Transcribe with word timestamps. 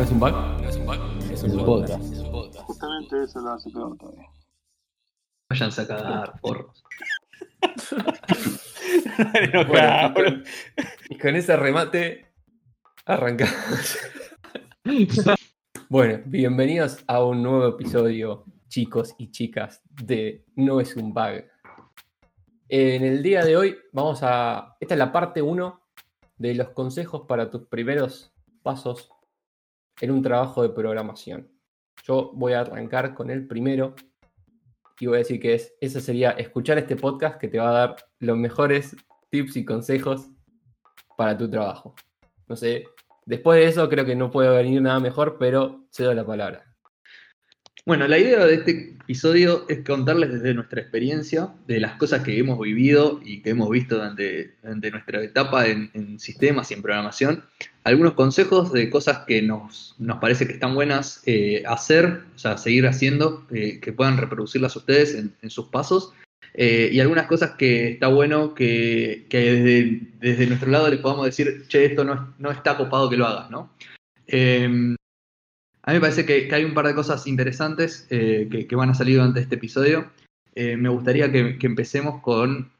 ¿No 0.00 0.04
es 0.04 0.12
un 0.12 0.18
bug? 0.18 0.32
¿No 0.32 0.66
es 0.66 0.76
un 0.76 0.86
bug? 0.86 1.30
Es 1.30 1.42
un 1.42 1.62
podcast. 1.66 2.56
Justamente 2.62 3.22
eso 3.22 3.38
lo 3.42 3.50
hace 3.50 3.68
peor 3.68 3.98
todavía. 3.98 4.30
Vayan 5.50 5.70
a 5.76 5.86
cagar, 5.86 6.40
porros. 6.40 6.82
Bueno, 9.68 10.08
y 10.08 10.14
con- 10.14 10.44
y 11.10 11.18
con 11.18 11.36
ese 11.36 11.54
remate 11.54 12.32
arrancamos. 13.04 13.98
bueno, 15.90 16.22
bienvenidos 16.24 17.04
a 17.06 17.22
un 17.22 17.42
nuevo 17.42 17.68
episodio, 17.68 18.46
chicos 18.68 19.14
y 19.18 19.30
chicas, 19.30 19.82
de 20.02 20.46
No 20.56 20.80
es 20.80 20.96
un 20.96 21.12
bug. 21.12 21.44
En 22.70 23.04
el 23.04 23.22
día 23.22 23.44
de 23.44 23.54
hoy 23.58 23.76
vamos 23.92 24.20
a... 24.22 24.78
Esta 24.80 24.94
es 24.94 24.98
la 24.98 25.12
parte 25.12 25.42
1 25.42 25.78
de 26.38 26.54
los 26.54 26.70
consejos 26.70 27.26
para 27.28 27.50
tus 27.50 27.66
primeros 27.66 28.32
pasos 28.62 29.10
en 30.00 30.10
un 30.10 30.22
trabajo 30.22 30.62
de 30.62 30.70
programación. 30.70 31.48
Yo 32.04 32.32
voy 32.34 32.54
a 32.54 32.60
arrancar 32.60 33.14
con 33.14 33.30
el 33.30 33.46
primero 33.46 33.94
y 34.98 35.06
voy 35.06 35.16
a 35.16 35.18
decir 35.18 35.40
que 35.40 35.54
es, 35.54 35.74
ese 35.80 36.00
sería 36.00 36.30
escuchar 36.32 36.78
este 36.78 36.96
podcast 36.96 37.38
que 37.38 37.48
te 37.48 37.58
va 37.58 37.70
a 37.70 37.72
dar 37.72 37.96
los 38.18 38.36
mejores 38.36 38.96
tips 39.30 39.56
y 39.56 39.64
consejos 39.64 40.28
para 41.16 41.36
tu 41.36 41.48
trabajo. 41.48 41.94
No 42.48 42.56
sé, 42.56 42.84
después 43.26 43.60
de 43.60 43.66
eso 43.66 43.88
creo 43.88 44.04
que 44.04 44.16
no 44.16 44.30
puede 44.30 44.50
venir 44.50 44.82
nada 44.82 45.00
mejor, 45.00 45.36
pero 45.38 45.86
cedo 45.90 46.12
la 46.14 46.26
palabra. 46.26 46.69
Bueno, 47.90 48.06
la 48.06 48.18
idea 48.18 48.46
de 48.46 48.54
este 48.54 48.94
episodio 49.02 49.66
es 49.68 49.80
contarles 49.84 50.32
desde 50.32 50.54
nuestra 50.54 50.80
experiencia, 50.80 51.48
de 51.66 51.80
las 51.80 51.94
cosas 51.94 52.22
que 52.22 52.38
hemos 52.38 52.56
vivido 52.60 53.20
y 53.24 53.42
que 53.42 53.50
hemos 53.50 53.68
visto 53.68 53.96
durante, 53.96 54.54
nuestra 54.92 55.24
etapa 55.24 55.66
en, 55.66 56.20
sistemas 56.20 56.70
y 56.70 56.74
en 56.74 56.82
programación, 56.82 57.42
algunos 57.82 58.12
consejos 58.12 58.72
de 58.72 58.90
cosas 58.90 59.24
que 59.26 59.42
nos, 59.42 59.96
nos 59.98 60.18
parece 60.18 60.46
que 60.46 60.52
están 60.52 60.76
buenas 60.76 61.24
eh, 61.26 61.64
hacer, 61.66 62.22
o 62.36 62.38
sea, 62.38 62.58
seguir 62.58 62.86
haciendo, 62.86 63.44
eh, 63.50 63.80
que 63.80 63.92
puedan 63.92 64.18
reproducirlas 64.18 64.76
ustedes 64.76 65.16
en, 65.16 65.50
sus 65.50 65.66
pasos, 65.66 66.12
eh, 66.54 66.90
y 66.92 67.00
algunas 67.00 67.26
cosas 67.26 67.56
que 67.58 67.88
está 67.88 68.06
bueno 68.06 68.54
que, 68.54 69.26
que 69.28 69.38
desde, 69.38 70.00
desde 70.20 70.46
nuestro 70.46 70.70
lado 70.70 70.88
les 70.88 71.00
podamos 71.00 71.26
decir, 71.26 71.64
che, 71.66 71.86
esto 71.86 72.04
no, 72.04 72.34
no 72.38 72.52
está 72.52 72.76
copado 72.76 73.10
que 73.10 73.16
lo 73.16 73.26
hagas, 73.26 73.50
¿no? 73.50 73.72
A 75.90 75.92
mí 75.92 75.96
me 75.96 76.02
parece 76.02 76.24
que, 76.24 76.48
hay 76.54 76.62
un 76.62 76.72
par 76.72 76.86
de 76.86 76.94
cosas 76.94 77.26
interesantes 77.26 78.06
eh, 78.10 78.48
que, 78.68 78.76
van 78.76 78.90
a 78.90 78.94
salir 78.94 79.16
durante 79.16 79.40
este 79.40 79.56
episodio. 79.56 80.08
Eh, 80.54 80.76
me 80.76 80.88
gustaría 80.88 81.32
que, 81.32 81.58
empecemos 81.62 82.22
con 82.22 82.70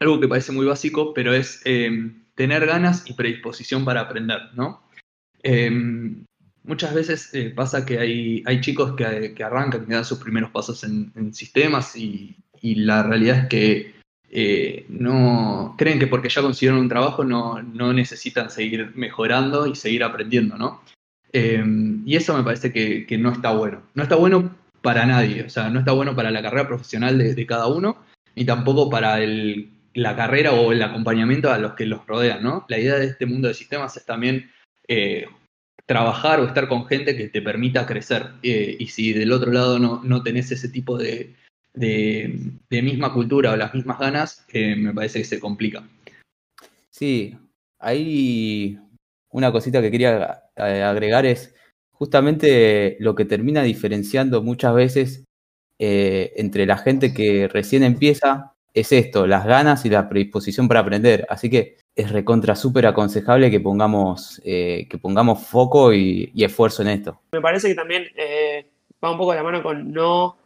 algo 0.00 0.18
que 0.18 0.28
parece 0.28 0.52
muy 0.52 0.64
básico, 0.64 1.12
pero 1.12 1.34
es 1.34 1.60
eh, 1.66 2.10
tener 2.34 2.64
ganas 2.64 3.04
y 3.06 3.12
predisposición 3.12 3.84
para 3.84 4.00
aprender, 4.00 4.40
¿no? 4.54 4.82
Eh, 5.42 5.70
muchas 6.64 6.94
veces 6.94 7.34
eh, 7.34 7.52
pasa 7.54 7.84
que 7.84 7.98
hay, 7.98 8.60
chicos 8.62 8.94
que, 8.96 9.04
arrancan, 9.44 9.84
que 9.84 9.92
dan 9.92 10.06
sus 10.06 10.18
primeros 10.18 10.50
pasos 10.50 10.84
en, 10.84 11.34
sistemas 11.34 11.96
y, 11.96 12.34
la 12.62 13.02
realidad 13.02 13.40
es 13.40 13.48
que 13.48 14.84
no 14.88 15.74
creen 15.76 15.98
que 15.98 16.06
porque 16.06 16.30
ya 16.30 16.40
consiguieron 16.40 16.80
un 16.80 16.88
trabajo 16.88 17.24
no, 17.24 17.62
no 17.62 17.92
necesitan 17.92 18.50
seguir 18.50 18.92
mejorando 18.96 19.66
y 19.66 19.76
seguir 19.76 20.02
aprendiendo, 20.02 20.56
¿no? 20.56 20.82
Eh, 21.32 21.64
y 22.06 22.16
eso 22.16 22.36
me 22.36 22.44
parece 22.44 22.72
que, 22.72 23.06
que 23.06 23.18
no 23.18 23.32
está 23.32 23.52
bueno. 23.52 23.82
No 23.94 24.02
está 24.02 24.16
bueno 24.16 24.56
para 24.82 25.06
nadie, 25.06 25.42
o 25.42 25.50
sea, 25.50 25.68
no 25.70 25.80
está 25.80 25.92
bueno 25.92 26.14
para 26.14 26.30
la 26.30 26.42
carrera 26.42 26.68
profesional 26.68 27.18
de, 27.18 27.34
de 27.34 27.46
cada 27.46 27.66
uno, 27.66 27.98
ni 28.36 28.44
tampoco 28.44 28.88
para 28.88 29.20
el, 29.22 29.70
la 29.94 30.14
carrera 30.14 30.52
o 30.52 30.72
el 30.72 30.82
acompañamiento 30.82 31.50
a 31.50 31.58
los 31.58 31.74
que 31.74 31.86
los 31.86 32.06
rodean, 32.06 32.42
¿no? 32.42 32.64
La 32.68 32.78
idea 32.78 32.94
de 32.94 33.06
este 33.06 33.26
mundo 33.26 33.48
de 33.48 33.54
sistemas 33.54 33.96
es 33.96 34.06
también 34.06 34.50
eh, 34.86 35.26
trabajar 35.86 36.40
o 36.40 36.46
estar 36.46 36.68
con 36.68 36.86
gente 36.86 37.16
que 37.16 37.28
te 37.28 37.42
permita 37.42 37.86
crecer. 37.86 38.30
Eh, 38.42 38.76
y 38.78 38.86
si 38.86 39.12
del 39.12 39.32
otro 39.32 39.50
lado 39.50 39.78
no, 39.78 40.00
no 40.04 40.22
tenés 40.22 40.52
ese 40.52 40.68
tipo 40.68 40.96
de, 40.96 41.34
de, 41.74 42.38
de 42.70 42.82
misma 42.82 43.12
cultura 43.12 43.52
o 43.52 43.56
las 43.56 43.74
mismas 43.74 43.98
ganas, 43.98 44.46
eh, 44.52 44.76
me 44.76 44.94
parece 44.94 45.18
que 45.20 45.24
se 45.24 45.40
complica. 45.40 45.82
Sí, 46.90 47.36
ahí 47.78 48.78
una 49.30 49.52
cosita 49.52 49.80
que 49.80 49.90
quería 49.90 50.44
eh, 50.56 50.82
agregar 50.82 51.26
es 51.26 51.54
justamente 51.90 52.96
lo 53.00 53.14
que 53.14 53.24
termina 53.24 53.62
diferenciando 53.62 54.42
muchas 54.42 54.74
veces 54.74 55.24
eh, 55.78 56.32
entre 56.36 56.66
la 56.66 56.76
gente 56.76 57.14
que 57.14 57.48
recién 57.48 57.82
empieza 57.84 58.54
es 58.74 58.92
esto, 58.92 59.26
las 59.26 59.44
ganas 59.44 59.84
y 59.84 59.90
la 59.90 60.08
predisposición 60.08 60.68
para 60.68 60.80
aprender. 60.80 61.26
Así 61.28 61.50
que 61.50 61.76
es 61.94 62.10
recontra 62.10 62.54
súper 62.54 62.86
aconsejable 62.86 63.50
que 63.50 63.60
pongamos, 63.60 64.40
eh, 64.44 64.86
que 64.88 64.98
pongamos 64.98 65.46
foco 65.46 65.92
y, 65.92 66.32
esfuerzo 66.36 66.82
en 66.82 66.88
esto. 66.88 67.20
Me 67.32 67.40
parece 67.40 67.68
que 67.68 67.74
también 67.74 68.04
eh, 68.16 68.66
va 69.02 69.10
un 69.10 69.18
poco 69.18 69.32
de 69.32 69.38
la 69.38 69.42
mano 69.42 69.62
con 69.62 69.92
no 69.92 70.36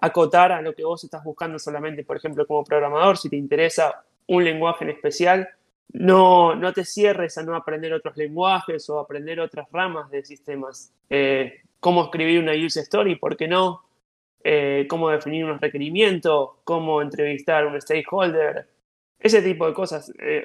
acotar 0.00 0.52
a 0.52 0.62
lo 0.62 0.74
que 0.74 0.84
vos 0.84 1.02
estás 1.04 1.22
buscando 1.24 1.58
solamente, 1.58 2.04
por 2.04 2.16
ejemplo, 2.16 2.46
como 2.46 2.64
programador, 2.64 3.18
si 3.18 3.28
te 3.28 3.36
interesa 3.36 4.04
un 4.26 4.44
lenguaje 4.44 4.84
en 4.84 4.90
especial, 4.90 5.48
no, 5.92 6.54
no 6.54 6.72
te 6.72 6.84
cierres 6.84 7.36
a 7.38 7.42
no 7.42 7.54
aprender 7.56 7.92
otros 7.92 8.16
lenguajes 8.16 8.88
o 8.90 8.98
aprender 8.98 9.40
otras 9.40 9.68
ramas 9.72 10.10
de 10.10 10.24
sistemas. 10.24 10.92
Eh, 11.08 11.62
cómo 11.80 12.04
escribir 12.04 12.40
una 12.40 12.52
user 12.52 12.82
story, 12.82 13.16
¿por 13.16 13.36
qué 13.36 13.48
no? 13.48 13.82
Eh, 14.42 14.86
cómo 14.88 15.10
definir 15.10 15.44
unos 15.44 15.60
requerimientos, 15.60 16.50
cómo 16.64 17.02
entrevistar 17.02 17.64
a 17.64 17.66
un 17.66 17.80
stakeholder, 17.80 18.68
ese 19.18 19.42
tipo 19.42 19.66
de 19.66 19.74
cosas. 19.74 20.12
Eh, 20.20 20.44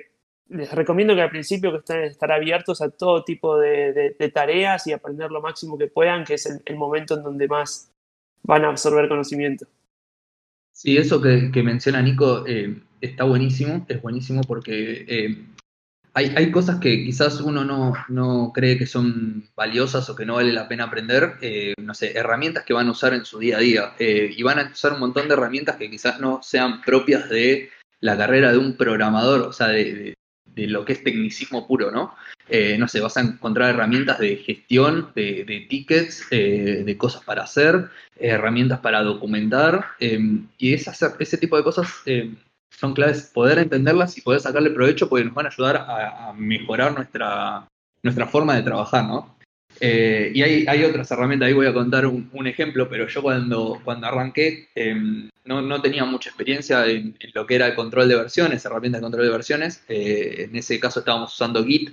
les 0.49 0.71
recomiendo 0.71 1.15
que 1.15 1.21
al 1.21 1.29
principio 1.29 1.71
que 1.71 1.77
estén 1.77 2.03
estar 2.03 2.31
abiertos 2.31 2.81
a 2.81 2.89
todo 2.89 3.23
tipo 3.23 3.57
de, 3.57 4.15
tareas 4.33 4.85
y 4.87 4.93
aprender 4.93 5.31
lo 5.31 5.41
máximo 5.41 5.77
que 5.77 5.87
puedan, 5.87 6.23
que 6.23 6.35
es 6.35 6.61
el, 6.65 6.75
momento 6.75 7.15
en 7.15 7.23
donde 7.23 7.47
más 7.47 7.91
van 8.43 8.65
a 8.65 8.69
absorber 8.69 9.07
conocimiento. 9.07 9.65
Sí, 10.71 10.97
eso 10.97 11.21
que, 11.21 11.63
menciona 11.63 12.01
Nico 12.01 12.43
está 13.05 13.23
buenísimo, 13.23 13.85
es 13.87 14.01
buenísimo 14.01 14.41
porque 14.41 15.05
eh, 15.07 15.45
hay, 16.13 16.33
hay, 16.35 16.51
cosas 16.51 16.79
que 16.79 17.03
quizás 17.03 17.41
uno 17.41 17.65
no, 17.65 17.93
no, 18.07 18.51
cree 18.53 18.77
que 18.77 18.85
son 18.85 19.49
valiosas 19.55 20.09
o 20.09 20.15
que 20.15 20.25
no 20.25 20.35
vale 20.35 20.53
la 20.53 20.67
pena 20.67 20.85
aprender, 20.85 21.33
eh, 21.41 21.73
no 21.77 21.93
sé, 21.93 22.17
herramientas 22.17 22.63
que 22.63 22.73
van 22.73 22.87
a 22.87 22.91
usar 22.91 23.13
en 23.13 23.25
su 23.25 23.39
día 23.39 23.57
a 23.57 23.59
día 23.59 23.93
eh, 23.99 24.31
y 24.35 24.43
van 24.43 24.59
a 24.59 24.71
usar 24.71 24.93
un 24.93 24.99
montón 24.99 25.27
de 25.27 25.33
herramientas 25.33 25.75
que 25.75 25.89
quizás 25.89 26.19
no 26.19 26.41
sean 26.41 26.81
propias 26.81 27.29
de 27.29 27.69
la 27.99 28.17
carrera 28.17 28.51
de 28.51 28.57
un 28.57 28.77
programador, 28.77 29.41
o 29.41 29.53
sea, 29.53 29.67
de, 29.67 30.13
de, 30.45 30.67
lo 30.67 30.85
que 30.85 30.93
es 30.93 31.03
tecnicismo 31.03 31.67
puro, 31.67 31.91
¿no? 31.91 32.15
No 32.77 32.87
sé, 32.87 33.01
vas 33.01 33.17
a 33.17 33.21
encontrar 33.21 33.71
herramientas 33.71 34.19
de 34.19 34.37
gestión, 34.37 35.11
de, 35.15 35.65
tickets, 35.67 36.29
de 36.29 36.95
cosas 36.97 37.23
para 37.23 37.43
hacer, 37.43 37.89
herramientas 38.17 38.79
para 38.79 39.01
documentar, 39.01 39.83
y 39.99 40.73
esas, 40.73 41.01
ese 41.19 41.37
tipo 41.39 41.57
de 41.57 41.63
cosas 41.63 41.87
son 42.79 42.93
claves 42.93 43.31
poder 43.33 43.59
entenderlas 43.59 44.17
y 44.17 44.21
poder 44.21 44.41
sacarle 44.41 44.69
provecho 44.69 45.07
porque 45.09 45.25
nos 45.25 45.33
van 45.33 45.45
a 45.45 45.49
ayudar 45.49 45.77
a, 45.77 46.33
mejorar 46.33 46.93
nuestra, 46.93 47.67
nuestra 48.03 48.27
forma 48.27 48.55
de 48.55 48.63
trabajar, 48.63 49.05
¿no? 49.05 49.35
Eh, 49.79 50.31
y 50.33 50.41
hay, 50.41 50.65
hay, 50.67 50.83
otras 50.85 51.11
herramientas, 51.11 51.47
ahí 51.47 51.53
voy 51.53 51.67
a 51.67 51.73
contar 51.73 52.05
un, 52.05 52.47
ejemplo, 52.47 52.87
pero 52.89 53.07
yo 53.07 53.21
cuando, 53.21 53.81
cuando 53.83 54.07
arranqué 54.07 54.69
eh, 54.73 54.95
no, 55.45 55.61
no, 55.61 55.81
tenía 55.81 56.05
mucha 56.05 56.29
experiencia 56.29 56.85
en, 56.87 57.17
lo 57.33 57.45
que 57.45 57.55
era 57.55 57.67
el 57.67 57.75
control 57.75 58.09
de 58.09 58.15
versiones, 58.15 58.65
herramientas 58.65 59.01
de 59.01 59.05
control 59.05 59.25
de 59.25 59.31
versiones. 59.31 59.83
Eh, 59.87 60.47
en 60.49 60.55
ese 60.55 60.79
caso 60.79 60.99
estábamos 60.99 61.33
usando 61.33 61.63
Git. 61.63 61.91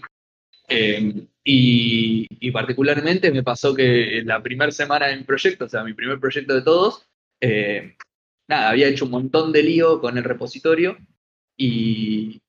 Eh, 0.69 1.27
y, 1.45 2.27
y, 2.31 2.51
particularmente 2.51 3.31
me 3.31 3.43
pasó 3.43 3.75
que 3.75 4.23
la 4.25 4.43
primera 4.43 4.71
semana 4.71 5.11
en 5.11 5.25
proyecto, 5.25 5.67
o 5.67 5.69
sea, 5.69 5.85
mi 5.85 5.93
primer 5.93 6.19
proyecto 6.19 6.55
de 6.55 6.63
todos, 6.63 7.05
eh, 7.41 7.97
había 8.53 8.89
hecho 8.89 9.05
un 9.05 9.11
montón 9.13 9.53
de 9.53 9.63
lío 9.63 10.01
con 10.01 10.17
el 10.19 10.25
repositorio 10.25 10.97
y, 11.57 12.41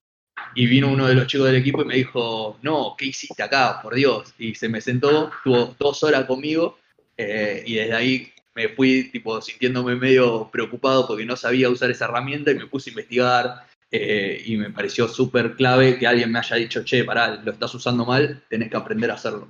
y 0.54 0.66
vino 0.66 0.90
uno 0.90 1.06
de 1.06 1.14
los 1.14 1.26
chicos 1.26 1.46
del 1.46 1.56
equipo 1.56 1.82
y 1.82 1.86
me 1.86 1.96
dijo, 1.96 2.58
no, 2.62 2.94
¿qué 2.96 3.06
hiciste 3.06 3.42
acá? 3.42 3.80
Por 3.82 3.94
Dios. 3.94 4.34
Y 4.38 4.54
se 4.54 4.68
me 4.68 4.80
sentó, 4.80 5.30
estuvo 5.36 5.74
dos 5.78 6.02
horas 6.02 6.24
conmigo 6.24 6.78
eh, 7.16 7.62
y 7.66 7.74
desde 7.74 7.94
ahí 7.94 8.32
me 8.54 8.68
fui 8.68 9.10
tipo 9.10 9.40
sintiéndome 9.40 9.96
medio 9.96 10.48
preocupado 10.50 11.06
porque 11.06 11.24
no 11.24 11.36
sabía 11.36 11.70
usar 11.70 11.90
esa 11.90 12.04
herramienta 12.04 12.52
y 12.52 12.54
me 12.54 12.66
puse 12.66 12.90
a 12.90 12.92
investigar 12.92 13.66
eh, 13.90 14.42
y 14.44 14.56
me 14.56 14.70
pareció 14.70 15.08
súper 15.08 15.54
clave 15.54 15.98
que 15.98 16.06
alguien 16.06 16.30
me 16.30 16.38
haya 16.38 16.56
dicho, 16.56 16.84
che, 16.84 17.04
pará, 17.04 17.36
lo 17.36 17.52
estás 17.52 17.74
usando 17.74 18.04
mal, 18.04 18.42
tenés 18.48 18.70
que 18.70 18.76
aprender 18.76 19.10
a 19.10 19.14
hacerlo. 19.14 19.48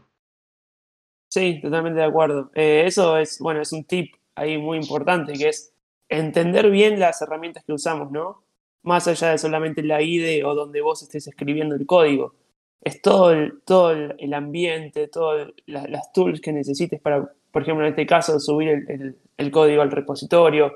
Sí, 1.30 1.60
totalmente 1.60 2.00
de 2.00 2.06
acuerdo. 2.06 2.50
Eh, 2.54 2.84
eso 2.86 3.16
es, 3.16 3.38
bueno, 3.40 3.60
es 3.60 3.72
un 3.72 3.84
tip 3.84 4.14
ahí 4.34 4.58
muy 4.58 4.78
importante 4.78 5.32
que 5.32 5.48
es 5.48 5.73
entender 6.08 6.70
bien 6.70 7.00
las 7.00 7.20
herramientas 7.22 7.64
que 7.64 7.72
usamos, 7.72 8.10
¿no? 8.10 8.44
más 8.84 9.08
allá 9.08 9.30
de 9.30 9.38
solamente 9.38 9.82
la 9.82 10.02
IDE 10.02 10.44
o 10.44 10.54
donde 10.54 10.80
vos 10.82 11.02
estés 11.02 11.26
escribiendo 11.26 11.74
el 11.74 11.86
código. 11.86 12.34
Es 12.80 13.00
todo 13.00 13.30
el, 13.32 13.62
todo 13.64 13.92
el 13.92 14.34
ambiente, 14.34 15.08
todas 15.08 15.48
la, 15.66 15.88
las 15.88 16.12
tools 16.12 16.40
que 16.40 16.52
necesites 16.52 17.00
para, 17.00 17.32
por 17.50 17.62
ejemplo, 17.62 17.84
en 17.84 17.90
este 17.90 18.06
caso, 18.06 18.38
subir 18.38 18.68
el, 18.68 19.16
el, 19.38 19.50
código 19.50 19.80
al 19.80 19.90
repositorio. 19.90 20.70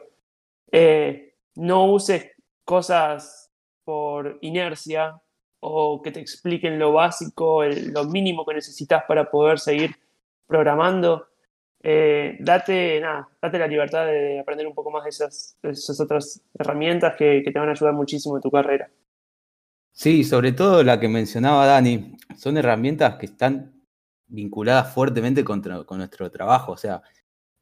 Eh, 0.73 1.35
no 1.57 1.93
uses 1.93 2.33
cosas 2.65 3.51
por 3.85 4.39
inercia 4.41 5.21
o 5.61 6.01
que 6.01 6.11
te 6.11 6.21
expliquen 6.21 6.79
lo 6.79 6.93
básico, 6.95 7.63
lo 7.65 8.05
mínimo 8.05 8.47
que 8.47 8.55
necesitas 8.55 9.05
para 9.07 9.31
poder 9.31 9.59
seguir 9.59 9.97
programando. 10.47 11.28
Eh, 11.81 12.37
date, 12.41 13.01
nada, 13.01 13.29
date 13.41 13.59
la 13.59 13.69
libertad 13.69 14.07
de 14.07 14.41
aprender 14.41 14.67
un 14.67 14.75
poco 14.75 14.91
más 14.91 15.05
de 15.05 15.11
esas, 15.11 15.57
esas 15.63 16.01
otras 16.01 16.43
herramientas 16.59 17.15
que, 17.17 17.43
te 17.45 17.59
van 17.59 17.69
a 17.69 17.73
ayudar 17.73 17.95
muchísimo 17.95 18.37
en 18.37 18.43
tu 18.43 18.51
carrera. 18.51 18.91
Sí, 19.93 20.25
sobre 20.25 20.53
todo 20.53 20.83
la 20.83 20.99
que 20.99 21.09
mencionaba 21.09 21.67
Dani, 21.67 22.17
son 22.37 22.57
herramientas 22.57 23.17
que 23.17 23.27
están 23.27 23.73
vinculadas 24.27 24.93
fuertemente 24.93 25.45
con, 25.45 25.63
con 25.85 25.99
nuestro 25.99 26.31
trabajo. 26.31 26.73
O 26.73 26.77
sea, 26.77 27.03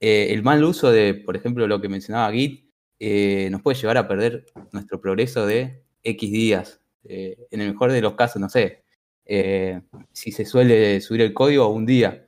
eh, 0.00 0.28
el 0.30 0.42
mal 0.42 0.64
uso 0.64 0.90
de, 0.90 1.14
por 1.14 1.36
ejemplo, 1.36 1.66
lo 1.66 1.80
que 1.80 1.88
mencionaba 1.88 2.32
Git, 2.32 2.70
eh, 2.98 3.48
nos 3.50 3.62
puede 3.62 3.78
llevar 3.78 3.98
a 3.98 4.08
perder 4.08 4.46
nuestro 4.72 5.00
progreso 5.00 5.46
de 5.46 5.82
X 6.02 6.32
días. 6.32 6.80
En 7.08 7.60
el 7.60 7.70
mejor 7.70 7.92
de 7.92 8.00
los 8.00 8.14
casos, 8.14 8.42
no 8.42 8.48
sé, 8.48 8.82
si 9.24 10.32
se 10.32 10.44
suele 10.44 11.00
subir 11.00 11.20
el 11.20 11.32
código 11.32 11.68
un 11.68 11.86
día. 11.86 12.25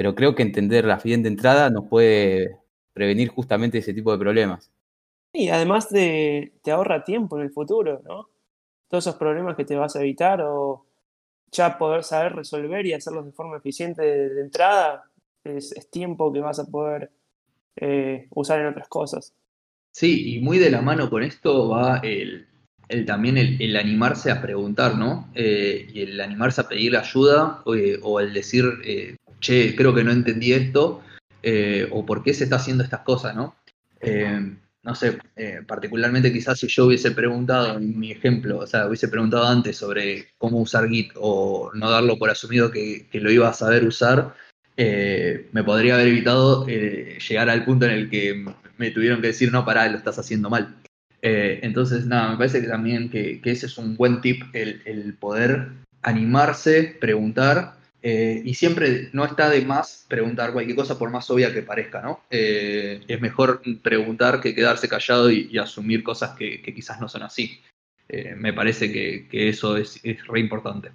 Pero 0.00 0.14
creo 0.14 0.34
que 0.34 0.42
entenderlas 0.42 1.02
bien 1.02 1.22
de 1.22 1.28
entrada 1.28 1.68
nos 1.68 1.86
puede 1.86 2.56
prevenir 2.94 3.28
justamente 3.28 3.76
ese 3.76 3.92
tipo 3.92 4.10
de 4.10 4.16
problemas. 4.16 4.70
Y 5.30 5.50
además 5.50 5.90
de, 5.90 6.54
te 6.62 6.70
ahorra 6.70 7.04
tiempo 7.04 7.36
en 7.36 7.42
el 7.42 7.50
futuro, 7.50 8.00
¿no? 8.06 8.30
Todos 8.88 9.06
esos 9.06 9.16
problemas 9.16 9.56
que 9.56 9.66
te 9.66 9.76
vas 9.76 9.94
a 9.96 10.00
evitar 10.00 10.40
o 10.40 10.86
ya 11.52 11.76
poder 11.76 12.02
saber 12.02 12.32
resolver 12.32 12.86
y 12.86 12.94
hacerlos 12.94 13.26
de 13.26 13.32
forma 13.32 13.58
eficiente 13.58 14.00
de, 14.00 14.30
de 14.30 14.40
entrada 14.40 15.04
es, 15.44 15.72
es 15.72 15.90
tiempo 15.90 16.32
que 16.32 16.40
vas 16.40 16.58
a 16.60 16.64
poder 16.64 17.10
eh, 17.76 18.26
usar 18.30 18.58
en 18.60 18.68
otras 18.68 18.88
cosas. 18.88 19.34
Sí, 19.92 20.34
y 20.34 20.40
muy 20.40 20.56
de 20.56 20.70
la 20.70 20.80
mano 20.80 21.10
con 21.10 21.22
esto 21.22 21.68
va 21.68 21.98
el, 21.98 22.48
el 22.90 23.06
también 23.06 23.38
el, 23.38 23.60
el 23.62 23.76
animarse 23.76 24.30
a 24.30 24.42
preguntar, 24.42 24.98
¿no? 24.98 25.30
Eh, 25.34 25.88
y 25.92 26.02
el 26.02 26.20
animarse 26.20 26.60
a 26.60 26.68
pedir 26.68 26.96
ayuda 26.96 27.62
eh, 27.74 27.98
o 28.02 28.18
el 28.18 28.34
decir, 28.34 28.64
eh, 28.84 29.16
che, 29.40 29.74
creo 29.74 29.94
que 29.94 30.04
no 30.04 30.12
entendí 30.12 30.52
esto, 30.52 31.02
eh, 31.42 31.88
o 31.90 32.04
por 32.04 32.22
qué 32.22 32.34
se 32.34 32.44
está 32.44 32.56
haciendo 32.56 32.84
estas 32.84 33.00
cosas, 33.00 33.34
¿no? 33.34 33.56
Eh, 34.00 34.54
no 34.82 34.94
sé, 34.94 35.18
eh, 35.36 35.60
particularmente 35.66 36.32
quizás 36.32 36.58
si 36.58 36.68
yo 36.68 36.86
hubiese 36.86 37.10
preguntado, 37.10 37.76
en 37.76 37.98
mi 37.98 38.12
ejemplo, 38.12 38.58
o 38.58 38.66
sea, 38.66 38.86
hubiese 38.86 39.08
preguntado 39.08 39.46
antes 39.46 39.76
sobre 39.76 40.28
cómo 40.38 40.60
usar 40.60 40.88
Git 40.88 41.12
o 41.16 41.70
no 41.74 41.90
darlo 41.90 42.18
por 42.18 42.30
asumido 42.30 42.70
que, 42.70 43.06
que 43.10 43.20
lo 43.20 43.30
iba 43.30 43.48
a 43.48 43.54
saber 43.54 43.84
usar, 43.84 44.34
me 44.76 45.62
podría 45.62 45.94
haber 45.94 46.08
evitado 46.08 46.66
llegar 46.66 47.50
al 47.50 47.66
punto 47.66 47.84
en 47.84 47.92
el 47.92 48.08
que 48.08 48.46
me 48.78 48.90
tuvieron 48.90 49.20
que 49.20 49.26
decir, 49.26 49.52
no, 49.52 49.66
pará, 49.66 49.86
lo 49.88 49.98
estás 49.98 50.18
haciendo 50.18 50.48
mal. 50.48 50.74
Entonces, 51.20 52.06
nada, 52.06 52.30
me 52.30 52.38
parece 52.38 52.62
que 52.62 52.66
también 52.66 53.10
que, 53.10 53.42
que 53.42 53.50
ese 53.50 53.66
es 53.66 53.76
un 53.76 53.94
buen 53.96 54.22
tip, 54.22 54.42
el, 54.54 54.80
el 54.86 55.12
poder 55.12 55.68
animarse, 56.00 56.96
preguntar, 56.98 57.74
eh, 58.02 58.40
y 58.44 58.54
siempre 58.54 59.10
no 59.12 59.24
está 59.24 59.50
de 59.50 59.64
más 59.64 60.06
preguntar 60.08 60.52
cualquier 60.52 60.76
cosa 60.76 60.98
por 60.98 61.10
más 61.10 61.30
obvia 61.30 61.52
que 61.52 61.62
parezca, 61.62 62.00
¿no? 62.00 62.20
Eh, 62.30 63.02
es 63.06 63.20
mejor 63.20 63.60
preguntar 63.82 64.40
que 64.40 64.54
quedarse 64.54 64.88
callado 64.88 65.30
y, 65.30 65.58
asumir 65.58 66.02
cosas 66.02 66.36
que, 66.36 66.62
quizás 66.62 67.00
no 67.00 67.08
son 67.08 67.22
así. 67.22 67.60
Eh, 68.08 68.34
me 68.36 68.52
parece 68.52 68.90
que, 68.90 69.48
eso 69.48 69.76
es, 69.76 70.00
re 70.02 70.40
importante. 70.40 70.90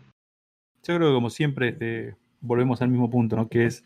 Yo 0.84 0.96
creo 0.96 1.10
que 1.10 1.16
como 1.16 1.30
siempre 1.30 1.78
eh, 1.80 2.16
volvemos 2.42 2.82
al 2.82 2.90
mismo 2.90 3.10
punto, 3.10 3.36
¿no? 3.36 3.50
Que 3.50 3.66
es 3.66 3.86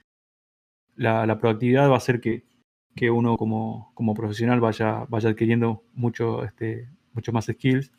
la, 0.96 1.26
la 1.26 1.38
proactividad 1.38 1.90
va 1.90 1.96
a 1.96 1.98
hacer 1.98 2.22
que, 2.22 2.44
que 2.96 3.10
uno 3.12 3.36
como, 3.38 3.92
como 3.96 4.14
profesional 4.14 4.62
vaya, 4.62 5.06
vaya 5.10 5.30
adquiriendo 5.30 5.84
mucho, 5.94 6.46
este, 6.46 6.88
mucho 7.14 7.34
más 7.34 7.46
skills 7.46 7.92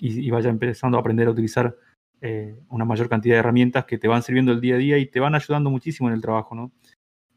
y 0.00 0.30
vaya 0.30 0.48
empezando 0.48 0.96
a 0.96 1.00
aprender 1.00 1.26
a 1.26 1.32
utilizar 1.32 1.76
eh, 2.20 2.60
una 2.68 2.84
mayor 2.84 3.08
cantidad 3.08 3.36
de 3.36 3.40
herramientas 3.40 3.84
que 3.84 3.98
te 3.98 4.08
van 4.08 4.22
sirviendo 4.22 4.52
el 4.52 4.60
día 4.60 4.74
a 4.74 4.78
día 4.78 4.98
y 4.98 5.06
te 5.06 5.20
van 5.20 5.34
ayudando 5.34 5.70
muchísimo 5.70 6.08
en 6.08 6.14
el 6.14 6.20
trabajo, 6.20 6.54
¿no? 6.54 6.72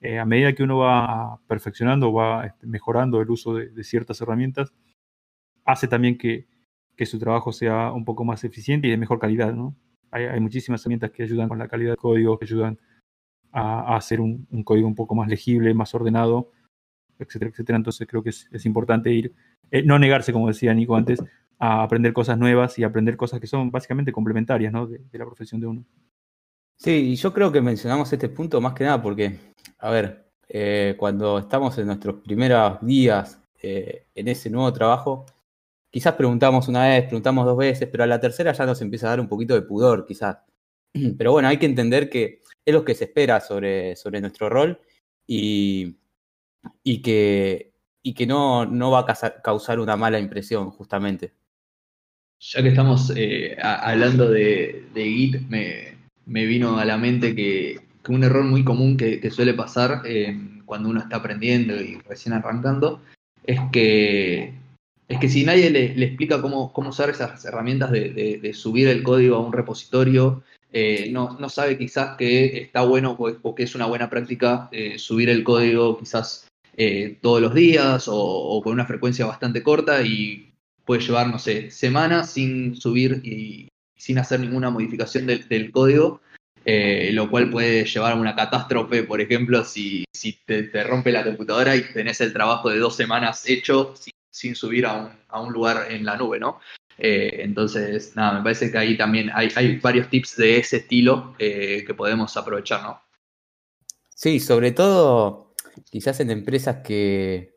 Eh, 0.02 0.18
a 0.18 0.26
medida 0.26 0.54
que 0.54 0.64
uno 0.64 0.80
va 0.80 1.40
perfeccionando, 1.48 2.12
va 2.12 2.48
este, 2.48 2.66
mejorando 2.66 3.22
el 3.22 3.30
uso 3.30 3.54
de, 3.54 3.84
ciertas 3.84 4.20
herramientas, 4.22 4.74
hace 5.66 5.88
también 5.88 6.18
que, 6.18 6.48
que 6.96 7.06
su 7.06 7.20
trabajo 7.20 7.52
sea 7.52 7.92
un 7.92 8.04
poco 8.04 8.24
más 8.26 8.44
eficiente 8.44 8.88
y 8.88 8.92
de 8.92 8.98
mejor 8.98 9.20
calidad, 9.20 9.54
¿no? 9.54 9.76
Hay, 10.10 10.26
hay 10.26 10.40
muchísimas 10.40 10.82
herramientas 10.82 11.12
que 11.12 11.24
ayudan 11.24 11.48
con 11.48 11.60
la 11.60 11.68
calidad 11.68 11.92
del 11.92 11.98
código, 11.98 12.40
que 12.40 12.46
ayudan 12.46 12.80
a, 13.52 13.94
a 13.94 13.98
hacer 13.98 14.20
un, 14.20 14.48
un, 14.52 14.64
código 14.64 14.88
un 14.88 14.96
poco 14.96 15.14
más 15.14 15.28
legible, 15.28 15.74
más 15.76 15.94
ordenado, 15.94 16.52
etcétera, 17.20 17.52
etcétera. 17.52 17.78
Entonces 17.78 18.08
creo 18.08 18.24
que 18.24 18.30
es, 18.30 18.48
es 18.52 18.66
importante 18.66 19.12
ir, 19.12 19.34
eh, 19.70 19.84
no 19.84 20.00
negarse, 20.00 20.34
como 20.34 20.48
decía 20.48 20.74
Nico 20.74 20.96
antes, 20.96 21.24
a 21.64 21.84
aprender 21.84 22.12
cosas 22.12 22.40
nuevas 22.40 22.80
y 22.80 22.84
aprender 22.84 23.16
cosas 23.16 23.40
que 23.40 23.46
son 23.46 23.70
básicamente 23.70 24.12
complementarias 24.12 24.74
¿no? 24.74 24.88
de, 24.88 25.00
la 25.14 25.26
profesión 25.26 25.62
de 25.62 25.68
uno. 25.68 25.86
Sí, 26.76 27.12
y 27.12 27.16
yo 27.16 27.32
creo 27.32 27.52
que 27.52 27.62
mencionamos 27.62 28.12
este 28.12 28.30
punto 28.30 28.60
más 28.60 28.74
que 28.74 28.84
nada 28.84 29.00
porque, 29.00 29.38
a 29.78 29.92
ver, 29.92 30.26
eh, 30.50 30.96
cuando 30.98 31.38
estamos 31.38 31.78
en 31.78 31.86
nuestros 31.86 32.16
primeros 32.24 32.82
días 32.82 33.40
eh, 33.62 34.08
en 34.16 34.28
ese 34.28 34.50
nuevo 34.50 34.74
trabajo, 34.74 35.28
quizás 35.92 36.16
preguntamos 36.16 36.68
una 36.68 36.88
vez, 36.88 37.04
preguntamos 37.04 37.46
dos 37.46 37.58
veces, 37.58 37.88
pero 37.92 38.06
a 38.06 38.08
la 38.08 38.20
tercera 38.20 38.54
ya 38.54 38.66
nos 38.66 38.82
empieza 38.82 39.06
a 39.06 39.10
dar 39.12 39.20
un 39.20 39.28
poquito 39.28 39.54
de 39.54 39.62
pudor, 39.62 40.04
quizás. 40.04 40.40
Pero 41.18 41.32
bueno, 41.32 41.48
hay 41.48 41.58
que 41.58 41.68
entender 41.68 42.10
que 42.10 42.42
es 42.66 42.74
lo 42.74 42.84
que 42.84 42.96
se 42.96 43.06
espera 43.06 43.40
sobre, 43.40 43.96
sobre 43.96 44.20
nuestro 44.20 44.50
rol 44.50 44.82
y, 45.28 45.96
y 46.84 47.04
que, 47.04 47.74
y 48.02 48.16
que 48.16 48.26
no, 48.26 48.66
no 48.66 48.90
va 48.90 49.06
a 49.08 49.42
causar 49.44 49.80
una 49.80 49.96
mala 49.96 50.18
impresión, 50.20 50.72
justamente. 50.72 51.34
Ya 52.44 52.64
que 52.64 52.70
estamos 52.70 53.14
eh, 53.16 53.56
hablando 53.62 54.32
de, 54.32 54.88
de 54.96 55.04
Git, 55.06 55.42
me, 55.48 55.96
me, 56.26 56.46
vino 56.46 56.80
a 56.80 56.86
la 56.86 56.98
mente 56.98 57.36
que, 57.36 57.80
que 58.04 58.12
un 58.12 58.24
error 58.24 58.44
muy 58.44 58.64
común 58.64 58.98
que, 58.98 59.20
que 59.20 59.30
suele 59.30 59.54
pasar 59.54 60.02
eh, 60.06 60.36
cuando 60.66 60.90
uno 60.90 61.02
está 61.02 61.18
aprendiendo 61.18 61.76
y 61.76 62.00
recién 62.00 62.34
arrancando 62.34 63.00
es 63.44 63.60
que, 63.72 64.56
es 65.08 65.20
que 65.20 65.30
si 65.30 65.46
nadie 65.46 65.70
le, 65.70 65.96
le 65.96 66.06
explica 66.08 66.42
cómo, 66.42 66.74
cómo, 66.74 66.90
usar 66.90 67.12
esas 67.12 67.46
herramientas 67.46 67.92
de, 67.92 68.10
de, 68.10 68.40
de, 68.40 68.54
subir 68.56 68.88
el 68.88 69.04
código 69.04 69.36
a 69.36 69.46
un 69.46 69.54
repositorio, 69.54 70.42
eh, 70.74 71.12
no, 71.12 71.38
no, 71.40 71.48
sabe 71.48 71.78
quizás 71.78 72.18
que 72.18 72.58
está 72.58 72.82
bueno 72.82 73.16
o, 73.20 73.38
o 73.44 73.54
que 73.54 73.64
es 73.64 73.76
una 73.76 73.86
buena 73.86 74.10
práctica 74.10 74.68
subir 74.98 75.30
el 75.30 75.44
código 75.44 76.00
quizás 76.00 76.48
todos 77.22 77.40
los 77.40 77.54
días 77.54 78.08
o, 78.08 78.18
o 78.18 78.64
con 78.64 78.74
una 78.74 78.88
frecuencia 78.88 79.28
bastante 79.28 79.62
corta 79.62 80.02
y 80.02 80.51
puede 80.92 81.04
llevar, 81.04 81.28
no 81.28 81.40
sé, 81.40 81.72
semanas 81.72 82.34
sin 82.34 82.76
subir 82.76 83.22
y 83.24 83.70
sin 83.96 84.18
hacer 84.18 84.42
ninguna 84.42 84.70
modificación 84.70 85.26
del, 85.26 85.72
código, 85.72 86.20
eh, 86.66 87.12
lo 87.14 87.30
cual 87.30 87.50
puede 87.50 87.86
llevar 87.86 88.12
a 88.12 88.16
una 88.16 88.36
catástrofe, 88.36 89.04
por 89.04 89.22
ejemplo, 89.22 89.64
si, 89.64 90.04
si 90.12 90.34
te, 90.46 90.84
rompe 90.84 91.14
la 91.14 91.24
computadora 91.24 91.78
y 91.78 91.94
tenés 91.94 92.20
el 92.20 92.34
trabajo 92.34 92.70
de 92.70 92.80
dos 92.80 92.98
semanas 92.98 93.48
hecho 93.48 93.94
sin, 93.96 94.12
sin 94.30 94.54
subir 94.54 94.86
a 94.86 94.98
un, 94.98 95.12
a 95.30 95.40
un, 95.40 95.54
lugar 95.54 95.90
en 95.90 96.04
la 96.04 96.18
nube, 96.18 96.42
¿no? 96.42 96.60
Eh, 96.98 97.38
entonces, 97.40 98.14
nada, 98.18 98.40
me 98.40 98.44
parece 98.44 98.70
que 98.70 98.78
ahí 98.78 98.98
también 98.98 99.32
hay, 99.34 99.48
hay 99.56 99.78
varios 99.78 100.10
tips 100.10 100.36
de 100.36 100.58
ese 100.58 100.76
estilo 100.76 101.36
eh, 101.40 101.86
que 101.88 101.94
podemos 101.94 102.36
aprovechar, 102.36 102.84
¿no? 102.84 103.02
Sí, 104.14 104.42
sobre 104.42 104.74
todo 104.74 105.56
quizás 105.90 106.20
en 106.20 106.32
empresas 106.32 106.80
que, 106.84 107.51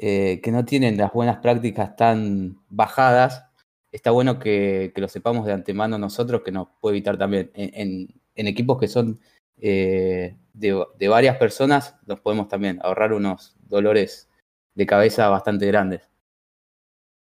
eh, 0.00 0.40
que 0.42 0.52
no 0.52 0.64
tienen 0.64 0.96
las 0.96 1.12
buenas 1.12 1.38
prácticas 1.38 1.96
tan 1.96 2.58
bajadas, 2.68 3.44
está 3.90 4.12
bueno 4.12 4.38
que, 4.38 4.92
que, 4.94 5.00
lo 5.00 5.08
sepamos 5.08 5.44
de 5.44 5.52
antemano 5.52 5.98
nosotros, 5.98 6.42
que 6.44 6.52
nos 6.52 6.68
puede 6.80 6.96
evitar 6.96 7.18
también. 7.18 7.50
En, 7.54 8.08
equipos 8.36 8.78
que 8.78 8.86
son 8.86 9.18
eh, 9.56 10.36
de, 10.52 10.84
de, 10.96 11.08
varias 11.08 11.36
personas, 11.36 11.96
nos 12.06 12.20
podemos 12.20 12.46
también 12.46 12.78
ahorrar 12.82 13.12
unos 13.12 13.56
dolores 13.68 14.30
de 14.76 14.86
cabeza 14.86 15.28
bastante 15.28 15.66
grandes. 15.66 16.02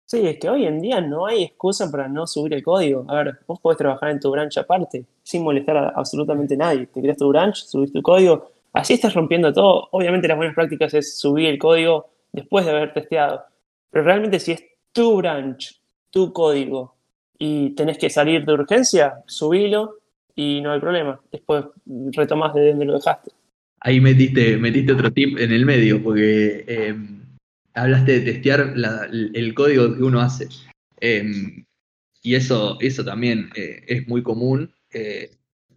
Sí, 0.04 0.26
es 0.26 0.38
que 0.38 0.50
hoy 0.50 0.66
en 0.66 0.82
día 0.82 1.00
no 1.00 1.24
hay 1.24 1.44
excusa 1.44 1.90
para 1.90 2.08
no 2.08 2.26
subir 2.26 2.52
el 2.52 2.62
código. 2.62 3.06
A 3.08 3.14
ver, 3.14 3.38
vos 3.46 3.60
podés 3.60 3.78
trabajar 3.78 4.10
en 4.10 4.20
tu 4.20 4.30
branch 4.30 4.58
aparte, 4.58 5.06
sin 5.22 5.42
molestar 5.42 5.78
a 5.78 5.88
absolutamente 5.88 6.54
nadie. 6.54 6.86
Te 6.86 7.00
creas 7.00 7.16
tu 7.16 7.28
branch, 7.30 7.64
subís 7.64 7.92
tu 7.92 8.02
código, 8.02 8.50
así 8.74 8.92
estás 8.92 9.14
rompiendo 9.14 9.50
todo. 9.54 9.88
Obviamente 9.92 10.28
las 10.28 10.36
buenas 10.36 10.54
prácticas 10.54 10.92
es 10.92 11.18
subir 11.18 11.46
el 11.46 11.58
código 11.58 12.10
después 12.32 12.64
de 12.64 12.72
haber 12.72 12.92
testeado. 12.92 13.44
Pero 13.90 14.04
realmente 14.04 14.40
si 14.40 14.52
es 14.52 14.64
tu 14.92 15.16
branch, 15.16 15.80
tu 16.10 16.32
código, 16.32 16.98
y 17.38 17.70
tenés 17.70 17.98
que 17.98 18.10
salir 18.10 18.44
de 18.44 18.52
urgencia, 18.52 19.22
subilo 19.26 19.98
y 20.34 20.60
no 20.60 20.72
hay 20.72 20.80
problema. 20.80 21.20
Después 21.30 21.64
retomás 22.12 22.54
de 22.54 22.70
donde 22.70 22.84
lo 22.84 22.94
dejaste. 22.94 23.30
Ahí 23.80 24.00
metiste, 24.00 24.56
metiste 24.56 24.92
otro 24.92 25.12
tip 25.12 25.38
en 25.38 25.52
el 25.52 25.64
medio, 25.64 26.02
porque 26.02 26.64
eh, 26.66 26.96
hablaste 27.74 28.20
de 28.20 28.32
testear 28.32 28.74
el 28.76 29.54
código 29.54 29.94
que 29.94 30.02
uno 30.02 30.20
hace. 30.20 30.48
Eh, 31.00 31.64
y 32.22 32.34
eso, 32.34 32.76
eso 32.80 33.04
también 33.04 33.50
eh, 33.54 33.84
es 33.86 34.08
muy 34.08 34.22
común. 34.22 34.72
eh, 34.92 35.30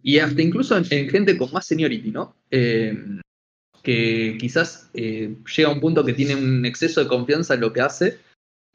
y 0.04 0.18
hasta 0.18 0.42
incluso 0.42 0.76
en, 0.76 0.84
en, 0.90 1.08
gente 1.08 1.38
con 1.38 1.52
más 1.52 1.64
seniority, 1.64 2.10
¿no? 2.10 2.34
Que 3.82 4.36
quizás 4.38 4.90
eh, 4.94 5.36
llega 5.56 5.68
a 5.68 5.72
un 5.72 5.80
punto 5.80 6.04
que 6.04 6.12
tiene 6.12 6.36
un 6.36 6.64
exceso 6.64 7.00
de 7.00 7.08
confianza 7.08 7.54
en 7.54 7.60
lo 7.60 7.72
que 7.72 7.80
hace, 7.80 8.18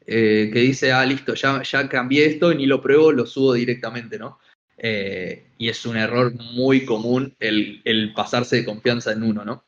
eh, 0.06 0.50
que 0.52 0.60
dice, 0.60 0.92
ah, 0.92 1.04
listo, 1.04 1.34
ya, 1.34 1.62
ya 1.62 1.88
cambié 1.88 2.26
esto 2.26 2.52
y 2.52 2.56
ni 2.56 2.66
lo 2.66 2.80
pruebo, 2.80 3.12
lo 3.12 3.26
subo 3.26 3.54
directamente, 3.54 4.18
¿no? 4.18 4.38
Eh, 4.76 5.48
y 5.58 5.68
es 5.68 5.84
un 5.86 5.96
error 5.96 6.32
muy 6.34 6.84
común 6.84 7.34
el, 7.40 7.82
el 7.84 8.14
pasarse 8.14 8.56
de 8.56 8.64
confianza 8.64 9.12
en 9.12 9.22
uno, 9.22 9.44
¿no? 9.44 9.64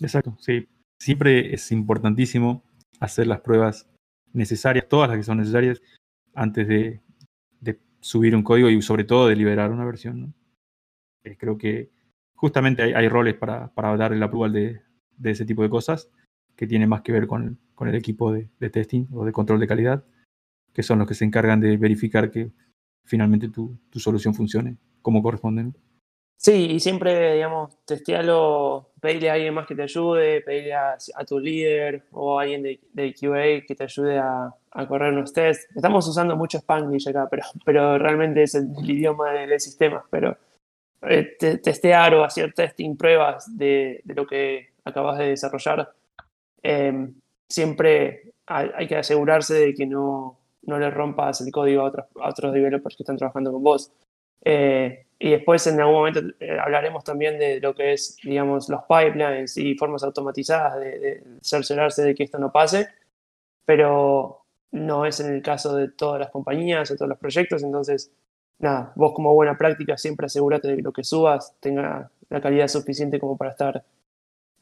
Exacto, 0.00 0.36
sí. 0.40 0.68
Siempre 0.98 1.52
es 1.52 1.72
importantísimo 1.72 2.62
hacer 3.00 3.26
las 3.26 3.40
pruebas 3.40 3.88
necesarias, 4.32 4.88
todas 4.88 5.08
las 5.08 5.18
que 5.18 5.24
son 5.24 5.38
necesarias, 5.38 5.82
antes 6.34 6.68
de, 6.68 7.00
de 7.60 7.78
subir 8.00 8.36
un 8.36 8.42
código 8.42 8.68
y 8.70 8.80
sobre 8.82 9.04
todo 9.04 9.28
de 9.28 9.36
liberar 9.36 9.72
una 9.72 9.84
versión. 9.84 10.20
¿no? 10.20 10.32
Creo 11.38 11.58
que 11.58 11.90
justamente 12.36 12.82
hay, 12.82 12.92
hay 12.92 13.08
roles 13.08 13.34
para, 13.34 13.68
para, 13.74 13.96
dar 13.96 14.12
el 14.12 14.22
approval 14.22 14.52
de, 14.52 14.80
de, 15.16 15.30
ese 15.30 15.44
tipo 15.44 15.62
de 15.62 15.70
cosas 15.70 16.10
que 16.54 16.66
tienen 16.66 16.88
más 16.88 17.02
que 17.02 17.12
ver 17.12 17.26
con, 17.26 17.58
con 17.74 17.88
el 17.88 17.94
equipo 17.94 18.32
de, 18.32 18.48
de, 18.60 18.70
testing 18.70 19.06
o 19.12 19.24
de 19.24 19.32
control 19.32 19.60
de 19.60 19.66
calidad, 19.66 20.04
que 20.72 20.82
son 20.82 20.98
los 20.98 21.08
que 21.08 21.14
se 21.14 21.24
encargan 21.24 21.60
de 21.60 21.76
verificar 21.76 22.30
que 22.30 22.50
finalmente 23.04 23.48
tu, 23.48 23.78
tu 23.90 23.98
solución 23.98 24.34
funcione 24.34 24.76
como 25.02 25.22
corresponde. 25.22 25.72
Sí, 26.38 26.72
y 26.72 26.80
siempre, 26.80 27.34
digamos, 27.34 27.78
testealo, 27.86 28.90
pedirle 29.00 29.30
a 29.30 29.34
alguien 29.34 29.54
más 29.54 29.66
que 29.66 29.74
te 29.74 29.82
ayude, 29.82 30.42
pedirle 30.42 30.74
a, 30.74 30.96
a 31.14 31.24
tu 31.24 31.38
líder 31.38 32.04
o 32.12 32.38
a 32.38 32.42
alguien 32.42 32.62
de, 32.62 32.78
de, 32.92 33.14
QA 33.14 33.66
que 33.66 33.74
te 33.74 33.84
ayude 33.84 34.18
a, 34.18 34.54
a, 34.70 34.86
correr 34.86 35.14
unos 35.14 35.32
tests. 35.32 35.66
Estamos 35.74 36.06
usando 36.06 36.36
mucho 36.36 36.58
Spanglish 36.58 37.08
acá, 37.08 37.26
pero, 37.30 37.44
pero 37.64 37.96
realmente 37.98 38.42
es 38.42 38.54
el, 38.54 38.68
el 38.78 38.90
idioma 38.90 39.32
del 39.32 39.58
sistema. 39.58 40.04
Pero 40.10 40.36
eh, 41.02 41.36
te, 41.38 41.58
testear 41.58 42.14
o 42.14 42.24
hacer 42.24 42.52
testing, 42.52 42.96
pruebas 42.96 43.56
de, 43.56 44.00
de 44.04 44.14
lo 44.14 44.26
que 44.26 44.70
acabas 44.84 45.18
de 45.18 45.28
desarrollar, 45.28 45.92
eh, 46.62 47.08
siempre 47.48 48.32
hay, 48.46 48.70
hay, 48.74 48.86
que 48.86 48.96
asegurarse 48.96 49.54
de 49.54 49.74
que 49.74 49.86
no, 49.86 50.38
no 50.62 50.78
le 50.78 50.90
rompas 50.90 51.40
el 51.40 51.50
código 51.50 51.82
a 51.82 51.86
otros, 51.86 52.06
a 52.20 52.28
otros 52.28 52.52
developers 52.52 52.96
que 52.96 53.02
están 53.02 53.16
trabajando 53.16 53.52
con 53.52 53.62
vos. 53.62 53.92
Eh, 54.44 55.06
y 55.18 55.30
después 55.30 55.66
en 55.66 55.80
algún 55.80 55.94
momento 55.94 56.20
eh, 56.40 56.58
hablaremos 56.60 57.02
también 57.02 57.38
de 57.38 57.58
lo 57.60 57.74
que 57.74 57.94
es, 57.94 58.16
digamos, 58.22 58.68
los 58.68 58.82
pipelines 58.82 59.56
y 59.56 59.74
formas 59.74 60.02
automatizadas 60.02 60.78
de, 60.78 60.98
de, 60.98 61.22
cerciorarse 61.40 62.02
de 62.02 62.14
que 62.14 62.24
esto 62.24 62.38
no 62.38 62.52
pase, 62.52 62.88
pero 63.64 64.42
no 64.72 65.06
es 65.06 65.20
en 65.20 65.32
el 65.32 65.42
caso 65.42 65.74
de 65.74 65.88
todas 65.88 66.20
las 66.20 66.30
compañías 66.30 66.90
o 66.90 66.96
todos 66.96 67.08
los 67.08 67.18
proyectos, 67.18 67.62
entonces, 67.62 68.12
nada, 68.58 68.92
vos 68.96 69.12
como 69.14 69.34
buena 69.34 69.56
práctica 69.56 69.96
siempre 69.96 70.26
asegúrate 70.26 70.68
de 70.68 70.76
que 70.76 70.82
lo 70.82 70.92
que 70.92 71.04
subas 71.04 71.54
tenga 71.60 72.10
la 72.28 72.40
calidad 72.40 72.68
suficiente 72.68 73.18
como 73.18 73.36
para 73.36 73.50
estar 73.50 73.84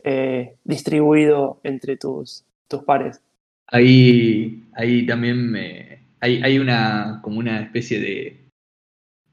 eh, 0.02 0.56
distribuido 0.64 1.60
entre 1.62 1.96
tus, 1.96 2.44
tus 2.68 2.82
pares. 2.84 3.20
Ahí, 3.66 4.64
ahí 4.74 5.06
también 5.06 5.50
me, 5.50 6.00
hay, 6.20 6.42
hay 6.42 6.58
una, 6.58 7.20
como 7.22 7.38
una 7.38 7.60
especie 7.60 8.00
de 8.00 8.44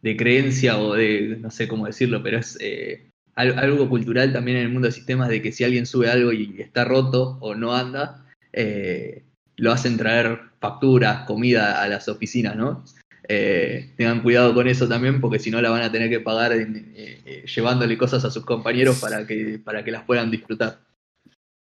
de 0.01 0.17
creencia 0.17 0.79
o 0.79 0.93
de, 0.93 1.37
no 1.39 1.51
sé 1.51 1.67
cómo 1.67 1.85
decirlo, 1.85 2.23
pero 2.23 2.39
es 2.39 2.57
eh, 2.59 3.09
algo 3.35 3.87
cultural 3.89 4.33
también 4.33 4.57
en 4.57 4.63
el 4.63 4.69
mundo 4.69 4.87
de 4.87 4.93
sistemas 4.93 5.29
de 5.29 5.41
que 5.41 5.51
si 5.51 5.63
alguien 5.63 5.85
sube 5.85 6.09
algo 6.09 6.31
y 6.31 6.59
está 6.59 6.85
roto 6.85 7.37
o 7.39 7.55
no 7.55 7.75
anda, 7.75 8.25
eh, 8.51 9.23
lo 9.57 9.71
hacen 9.71 9.97
traer 9.97 10.39
facturas, 10.59 11.25
comida 11.25 11.81
a 11.81 11.87
las 11.87 12.07
oficinas, 12.07 12.55
¿no? 12.55 12.83
Eh, 13.27 13.93
tengan 13.97 14.21
cuidado 14.21 14.53
con 14.53 14.67
eso 14.67 14.87
también 14.87 15.21
porque 15.21 15.39
si 15.39 15.51
no 15.51 15.61
la 15.61 15.69
van 15.69 15.83
a 15.83 15.91
tener 15.91 16.09
que 16.09 16.19
pagar 16.19 16.53
en, 16.53 16.91
eh, 16.95 17.45
llevándole 17.45 17.97
cosas 17.97 18.25
a 18.25 18.31
sus 18.31 18.45
compañeros 18.45 18.99
para 18.99 19.25
que, 19.27 19.59
para 19.63 19.83
que 19.83 19.91
las 19.91 20.03
puedan 20.03 20.31
disfrutar. 20.31 20.79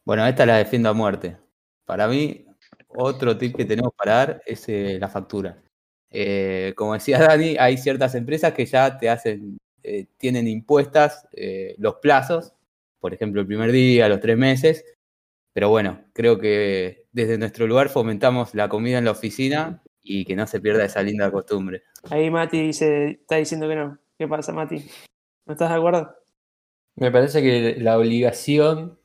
Bueno, 0.05 0.25
esta 0.25 0.45
la 0.45 0.57
defiendo 0.57 0.89
a 0.89 0.93
muerte. 0.93 1.37
Para 1.85 2.07
mí, 2.07 2.45
otro 2.87 3.37
tip 3.37 3.55
que 3.55 3.65
tenemos 3.65 3.93
para 3.95 4.13
dar 4.13 4.43
es 4.45 4.65
la 4.67 5.09
factura. 5.09 5.61
Eh, 6.11 6.73
como 6.75 6.93
decía 6.93 7.19
Dani, 7.27 7.57
hay 7.57 7.77
ciertas 7.77 8.15
empresas 8.15 8.53
que 8.53 8.65
ya 8.65 8.97
te 8.97 9.09
hacen, 9.09 9.57
eh, 9.83 10.07
tienen 10.17 10.47
impuestas 10.47 11.27
eh, 11.33 11.75
los 11.77 11.95
plazos, 11.95 12.53
por 12.99 13.13
ejemplo, 13.13 13.41
el 13.41 13.47
primer 13.47 13.71
día, 13.71 14.09
los 14.09 14.19
tres 14.19 14.37
meses, 14.37 14.83
pero 15.53 15.69
bueno, 15.69 16.03
creo 16.13 16.39
que 16.39 17.05
desde 17.11 17.37
nuestro 17.37 17.67
lugar 17.67 17.89
fomentamos 17.89 18.53
la 18.55 18.69
comida 18.69 18.97
en 18.97 19.05
la 19.05 19.11
oficina 19.11 19.81
y 20.09 20.25
que 20.25 20.35
no 20.35 20.47
se 20.47 20.59
pierda 20.59 20.83
esa 20.83 21.03
linda 21.03 21.31
costumbre. 21.31 21.83
Ahí 22.09 22.31
Mati 22.31 22.59
dice, 22.59 23.11
está 23.11 23.35
diciendo 23.35 23.69
que 23.69 23.75
no. 23.75 23.99
¿Qué 24.17 24.27
pasa, 24.27 24.51
Mati? 24.51 24.83
¿No 25.45 25.53
estás 25.53 25.69
de 25.69 25.75
acuerdo? 25.75 26.15
Me 26.95 27.11
parece 27.11 27.43
que 27.43 27.79
la 27.79 27.97
obligación, 27.97 28.97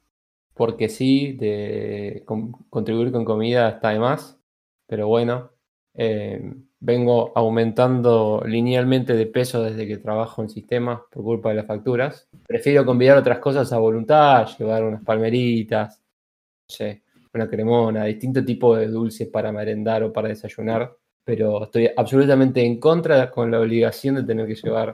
porque 0.55 0.89
sí, 0.89 1.35
de 1.35 2.23
con, 2.25 2.53
contribuir 2.71 3.13
con 3.13 3.27
comida 3.27 3.69
está 3.69 3.91
de 3.91 3.99
más, 3.99 4.41
pero 4.87 5.07
bueno, 5.07 5.51
eh, 5.93 6.55
vengo 6.81 7.33
aumentando 7.35 8.43
linealmente 8.47 9.13
de 9.13 9.27
peso 9.27 9.63
desde 9.63 9.87
que 9.87 9.99
trabajo 9.99 10.41
en 10.41 10.49
sistemas 10.49 11.03
por 11.11 11.23
culpa 11.23 11.51
de 11.51 11.57
las 11.57 11.67
facturas. 11.67 12.29
Prefiero 12.47 12.87
convidar 12.87 13.19
otras 13.19 13.41
cosas 13.41 13.71
a 13.75 13.79
voluntad, 13.79 14.49
llevar 14.59 14.85
unas 14.85 15.05
palmeritas, 15.05 16.01
no 16.01 16.75
sé, 16.75 17.04
una 17.35 17.49
cremona, 17.49 18.05
distinto 18.05 18.45
tipo 18.45 18.77
de 18.77 18.89
dulces 18.89 19.29
para 19.29 19.53
merendar 19.53 20.03
o 20.03 20.13
para 20.13 20.29
desayunar, 20.29 20.97
pero 21.25 21.65
estoy 21.65 21.91
absolutamente 21.97 22.65
en 22.65 22.79
contra 22.79 23.31
con 23.31 23.51
la 23.51 23.61
obligación 23.61 24.17
de 24.17 24.25
tener 24.25 24.47
que 24.47 24.55
llevar 24.55 24.93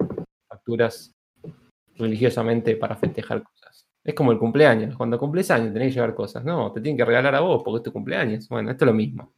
facturas 0.48 1.14
religiosamente 1.96 2.76
para 2.76 2.96
festejar 2.96 3.42
cosas. 3.42 3.86
Es 4.02 4.14
como 4.14 4.32
el 4.32 4.38
cumpleaños, 4.38 4.96
cuando 4.96 5.18
cumples 5.18 5.50
años 5.50 5.72
tenés 5.72 5.88
que 5.88 5.94
llevar 5.96 6.14
cosas, 6.14 6.44
no, 6.44 6.72
te 6.72 6.80
tienen 6.80 6.96
que 6.96 7.04
regalar 7.04 7.34
a 7.34 7.40
vos 7.40 7.62
porque 7.62 7.78
es 7.78 7.82
tu 7.82 7.92
cumpleaños. 7.92 8.48
Bueno, 8.48 8.70
esto 8.70 8.84
es 8.84 8.86
lo 8.86 8.94
mismo. 8.94 9.34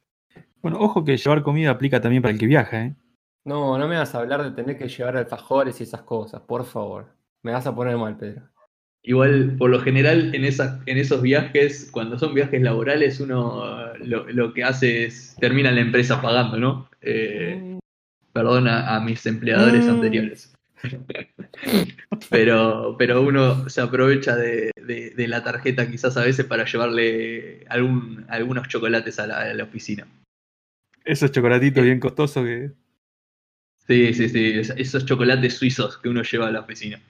Bueno, 0.61 0.79
ojo 0.79 1.03
que 1.03 1.17
llevar 1.17 1.43
comida 1.43 1.71
aplica 1.71 1.99
también 1.99 2.21
para 2.21 2.31
el 2.31 2.39
que 2.39 2.47
viaja, 2.47 2.85
¿eh? 2.85 2.95
No, 3.45 3.77
no 3.77 3.89
me 3.89 3.97
vas 3.97 4.15
a 4.15 4.19
hablar 4.19 4.41
de 4.41 4.51
tener 4.51 4.77
que 4.77 4.87
llevar 4.87 5.17
alfajores 5.17 5.81
y 5.81 5.83
esas 5.83 6.03
cosas, 6.03 6.41
por 6.41 6.63
favor. 6.63 7.07
Me 7.41 7.51
vas 7.51 7.67
a 7.67 7.75
poner 7.75 7.97
mal, 7.97 8.15
Pedro. 8.15 8.52
Igual, 9.05 9.57
por 9.57 9.69
lo 9.69 9.81
general, 9.81 10.33
en, 10.33 10.45
esas, 10.45 10.79
en 10.85 10.97
esos 10.97 11.21
viajes, 11.21 11.89
cuando 11.91 12.17
son 12.17 12.33
viajes 12.33 12.61
laborales, 12.61 13.19
uno 13.19 13.93
lo, 13.99 14.29
lo 14.31 14.53
que 14.53 14.63
hace 14.63 15.03
es 15.05 15.35
termina 15.39 15.71
la 15.71 15.81
empresa 15.81 16.21
pagando, 16.21 16.57
¿no? 16.57 16.89
Eh, 17.01 17.59
mm. 17.61 17.79
Perdona 18.31 18.95
a 18.95 19.01
mis 19.01 19.25
empleadores 19.25 19.85
mm. 19.85 19.89
anteriores. 19.89 20.53
pero, 22.29 22.95
pero 22.97 23.21
uno 23.21 23.67
se 23.69 23.81
aprovecha 23.81 24.37
de, 24.37 24.71
de, 24.81 25.11
de, 25.11 25.27
la 25.27 25.43
tarjeta 25.43 25.89
quizás 25.89 26.15
a 26.17 26.23
veces 26.23 26.45
para 26.45 26.65
llevarle 26.65 27.65
algún, 27.69 28.25
algunos 28.29 28.67
chocolates 28.69 29.19
a 29.19 29.27
la, 29.27 29.41
a 29.41 29.53
la 29.53 29.63
oficina. 29.65 30.07
Esos 31.03 31.31
chocolatitos 31.31 31.83
bien 31.83 31.99
costosos 31.99 32.45
que. 32.45 32.71
Sí, 33.85 34.13
sí, 34.13 34.29
sí. 34.29 34.61
Esos 34.77 35.05
chocolates 35.05 35.55
suizos 35.55 35.97
que 35.97 36.07
uno 36.07 36.23
lleva 36.23 36.47
a 36.47 36.51
la 36.51 36.61
oficina. 36.61 37.01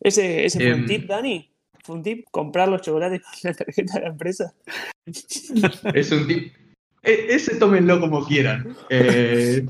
¿Ese, 0.00 0.44
ese 0.44 0.58
fue 0.58 0.68
eh, 0.68 0.74
un 0.74 0.86
tip, 0.86 1.06
Dani? 1.06 1.50
¿Fue 1.82 1.96
un 1.96 2.02
tip 2.02 2.26
comprar 2.30 2.68
los 2.68 2.82
chocolates 2.82 3.22
con 3.22 3.32
la 3.42 3.54
tarjeta 3.54 3.94
de 3.94 4.00
la 4.00 4.08
empresa? 4.08 4.54
es 5.94 6.12
un 6.12 6.26
tip. 6.26 6.54
E 7.02 7.26
ese 7.30 7.56
tómenlo 7.56 8.00
como 8.00 8.26
quieran. 8.26 8.76
Eh, 8.90 9.64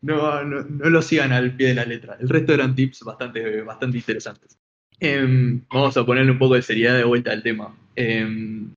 no, 0.00 0.44
no, 0.44 0.62
no, 0.62 0.90
lo 0.90 1.02
sigan 1.02 1.32
al 1.32 1.56
pie 1.56 1.68
de 1.68 1.74
la 1.74 1.84
letra. 1.84 2.16
El 2.20 2.28
resto 2.28 2.54
eran 2.54 2.74
tips 2.74 3.02
bastante, 3.02 3.62
bastante 3.62 3.98
interesantes. 3.98 4.56
Eh, 5.00 5.60
vamos 5.72 5.96
a 5.96 6.06
ponerle 6.06 6.30
un 6.30 6.38
poco 6.38 6.54
de 6.54 6.62
seriedad 6.62 6.96
de 6.96 7.04
vuelta 7.04 7.32
al 7.32 7.42
tema. 7.42 7.76
Em, 7.96 8.72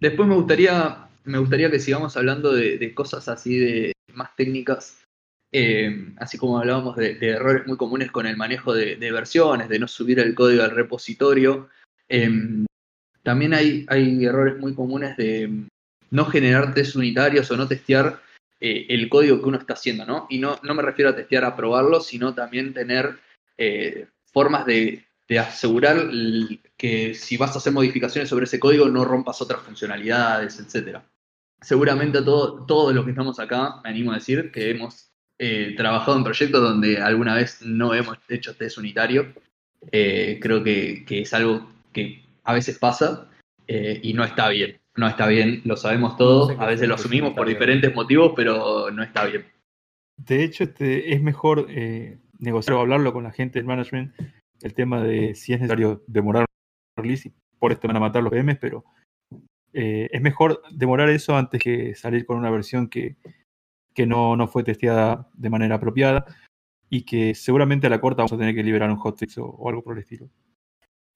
después 0.00 0.28
me 0.28 0.34
gustaría 0.34 1.08
me 1.24 1.38
gustaría 1.38 1.70
que 1.70 1.78
sigamos 1.78 2.16
hablando 2.16 2.52
de, 2.52 2.78
de 2.78 2.94
cosas 2.94 3.28
así 3.28 3.58
de 3.58 3.92
más 4.12 4.34
técnicas, 4.36 5.01
eh, 5.52 6.14
así 6.16 6.38
como 6.38 6.58
hablábamos 6.58 6.96
de, 6.96 7.18
errores 7.20 7.66
muy 7.66 7.76
comunes 7.76 8.10
con 8.10 8.26
el 8.26 8.36
manejo 8.36 8.72
de, 8.72 8.96
versiones, 9.12 9.68
de 9.68 9.78
no 9.78 9.86
subir 9.86 10.18
el 10.18 10.34
código 10.34 10.62
al 10.62 10.70
repositorio. 10.70 11.68
Eh, 12.08 12.30
también 13.22 13.54
hay, 13.54 13.86
errores 14.24 14.58
muy 14.58 14.74
comunes 14.74 15.16
de 15.16 15.66
no 16.10 16.24
generar 16.26 16.74
test 16.74 16.96
unitarios 16.96 17.50
o 17.50 17.56
no 17.56 17.68
testear 17.68 18.20
eh, 18.60 18.86
el 18.88 19.08
código 19.08 19.40
que 19.40 19.48
uno 19.48 19.58
está 19.58 19.74
haciendo, 19.74 20.04
¿no? 20.06 20.26
Y 20.30 20.38
no, 20.38 20.58
me 20.62 20.82
refiero 20.82 21.10
a 21.10 21.16
testear 21.16 21.44
a 21.44 21.56
probarlo, 21.56 22.00
sino 22.00 22.34
también 22.34 22.74
tener 22.74 23.18
eh, 23.58 24.06
formas 24.32 24.66
de, 24.66 25.04
asegurar 25.38 26.10
que 26.76 27.14
si 27.14 27.38
vas 27.38 27.54
a 27.54 27.58
hacer 27.58 27.72
modificaciones 27.72 28.28
sobre 28.28 28.44
ese 28.44 28.60
código 28.60 28.90
no 28.90 29.02
rompas 29.02 29.40
otras 29.40 29.62
funcionalidades, 29.62 30.60
etcétera 30.60 31.02
seguramente 31.62 32.20
todo, 32.22 32.66
todos 32.66 32.94
los 32.94 33.04
que 33.04 33.12
estamos 33.12 33.38
acá, 33.38 33.80
me 33.82 33.90
animo 33.90 34.12
a 34.12 34.16
decir, 34.16 34.50
que 34.52 34.70
hemos 34.70 35.11
eh, 35.38 35.74
trabajado 35.76 36.16
en 36.16 36.24
proyectos 36.24 36.60
donde 36.60 36.98
alguna 36.98 37.34
vez 37.34 37.62
no 37.62 37.94
hemos 37.94 38.18
hecho 38.28 38.54
test 38.56 38.78
unitario. 38.78 39.32
Eh, 39.90 40.38
creo 40.40 40.62
que, 40.62 41.04
que, 41.04 41.22
es 41.22 41.34
algo 41.34 41.68
que 41.92 42.22
a 42.44 42.54
veces 42.54 42.78
pasa 42.78 43.28
eh, 43.66 44.00
y 44.02 44.14
no 44.14 44.24
está 44.24 44.48
bien. 44.48 44.78
No 44.94 45.08
está 45.08 45.26
bien, 45.26 45.62
lo 45.64 45.76
sabemos 45.76 46.18
todos, 46.18 46.50
no 46.50 46.56
sé 46.56 46.62
a 46.62 46.66
veces 46.66 46.86
lo 46.86 46.96
asumimos 46.96 47.32
por 47.32 47.46
bien. 47.46 47.56
diferentes 47.56 47.94
motivos, 47.94 48.34
pero 48.36 48.90
no 48.90 49.02
está 49.02 49.24
bien. 49.24 49.46
De 50.18 50.44
hecho, 50.44 50.64
este, 50.64 51.14
es 51.14 51.22
mejor 51.22 51.66
eh, 51.70 52.18
negociar 52.38 52.76
o 52.76 52.80
hablarlo 52.80 53.12
con 53.14 53.24
la 53.24 53.32
gente 53.32 53.58
del 53.58 53.66
management, 53.66 54.14
el 54.60 54.74
tema 54.74 55.02
de 55.02 55.34
si 55.34 55.54
es 55.54 55.60
necesario 55.60 56.02
demorar 56.06 56.44
un 56.96 57.02
release, 57.04 57.28
y 57.28 57.32
por 57.58 57.72
esto 57.72 57.88
van 57.88 57.96
a 57.96 58.00
matar 58.00 58.22
los 58.22 58.30
PMs, 58.30 58.58
pero 58.60 58.84
eh, 59.72 60.10
es 60.12 60.20
mejor 60.20 60.62
demorar 60.70 61.08
eso 61.08 61.36
antes 61.36 61.62
que 61.62 61.94
salir 61.94 62.26
con 62.26 62.36
una 62.36 62.50
versión 62.50 62.88
que, 62.88 63.16
que 63.94 64.06
no, 64.06 64.36
no, 64.36 64.48
fue 64.48 64.64
testeada 64.64 65.28
de 65.34 65.50
manera 65.50 65.76
apropiada. 65.76 66.24
y 66.90 67.04
que 67.04 67.34
seguramente 67.34 67.86
a 67.86 67.90
la 67.90 68.00
corta 68.00 68.18
vamos 68.18 68.32
a 68.34 68.38
tener 68.38 68.54
que 68.54 68.62
liberar 68.62 68.90
un 68.90 68.98
hotfix 68.98 69.38
o, 69.38 69.46
o 69.46 69.68
algo 69.68 69.82
por 69.82 69.94
el 69.94 70.02
estilo. 70.02 70.28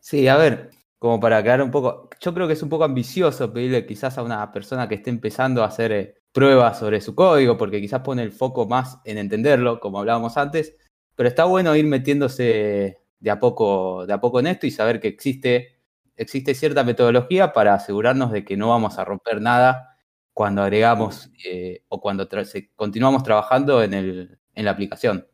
Sí, 0.01 0.27
a 0.29 0.37
ver, 0.37 0.71
como 0.99 1.21
para 1.21 1.43
quedar 1.43 1.63
un 1.63 1.71
poco, 1.71 2.09
yo 2.21 2.33
creo 2.35 2.47
que 2.47 2.55
es 2.55 2.63
un 2.63 2.69
poco 2.69 2.85
ambicioso 2.85 3.53
pedirle 3.53 3.87
quizás 3.87 4.17
a 4.19 4.23
una 4.23 4.51
persona 4.53 4.89
que 4.89 4.95
esté 4.97 5.11
empezando 5.11 5.63
a 5.63 5.67
hacer 5.67 5.93
eh, 5.93 6.15
pruebas 6.33 6.79
sobre 6.79 7.01
su 7.01 7.15
código, 7.15 7.57
porque 7.57 7.81
quizás 7.81 8.01
pone 8.01 8.23
el 8.23 8.33
foco 8.33 8.67
más 8.67 8.99
en 9.05 9.19
entenderlo, 9.19 9.81
como 9.81 9.99
hablábamos 9.99 10.37
antes, 10.37 10.77
pero 11.15 11.29
está 11.29 11.45
bueno 11.45 11.77
ir 11.77 11.87
metiéndose 11.87 12.99
de 13.21 13.31
a 13.31 13.39
poco, 13.41 14.07
de 14.07 14.13
a 14.13 14.21
poco 14.21 14.41
en 14.41 14.47
esto 14.49 14.67
y 14.67 14.71
saber 14.71 15.01
que 15.01 15.09
existe, 15.09 15.81
existe 16.17 16.55
cierta 16.55 16.85
metodología 16.85 17.53
para 17.53 17.75
asegurarnos 17.75 18.33
de 18.33 18.45
que 18.45 18.57
no 18.57 18.69
vamos 18.69 18.99
a 18.99 19.05
romper 19.05 19.41
nada 19.41 19.96
cuando 20.37 20.61
agregamos 20.61 21.31
eh, 21.47 21.81
o 21.89 21.99
cuando 21.99 22.29
tra- 22.29 22.69
continuamos 22.77 23.23
trabajando 23.23 23.83
en, 23.83 23.95
el, 23.95 24.39
en 24.55 24.65
la 24.67 24.73
aplicación. 24.73 25.27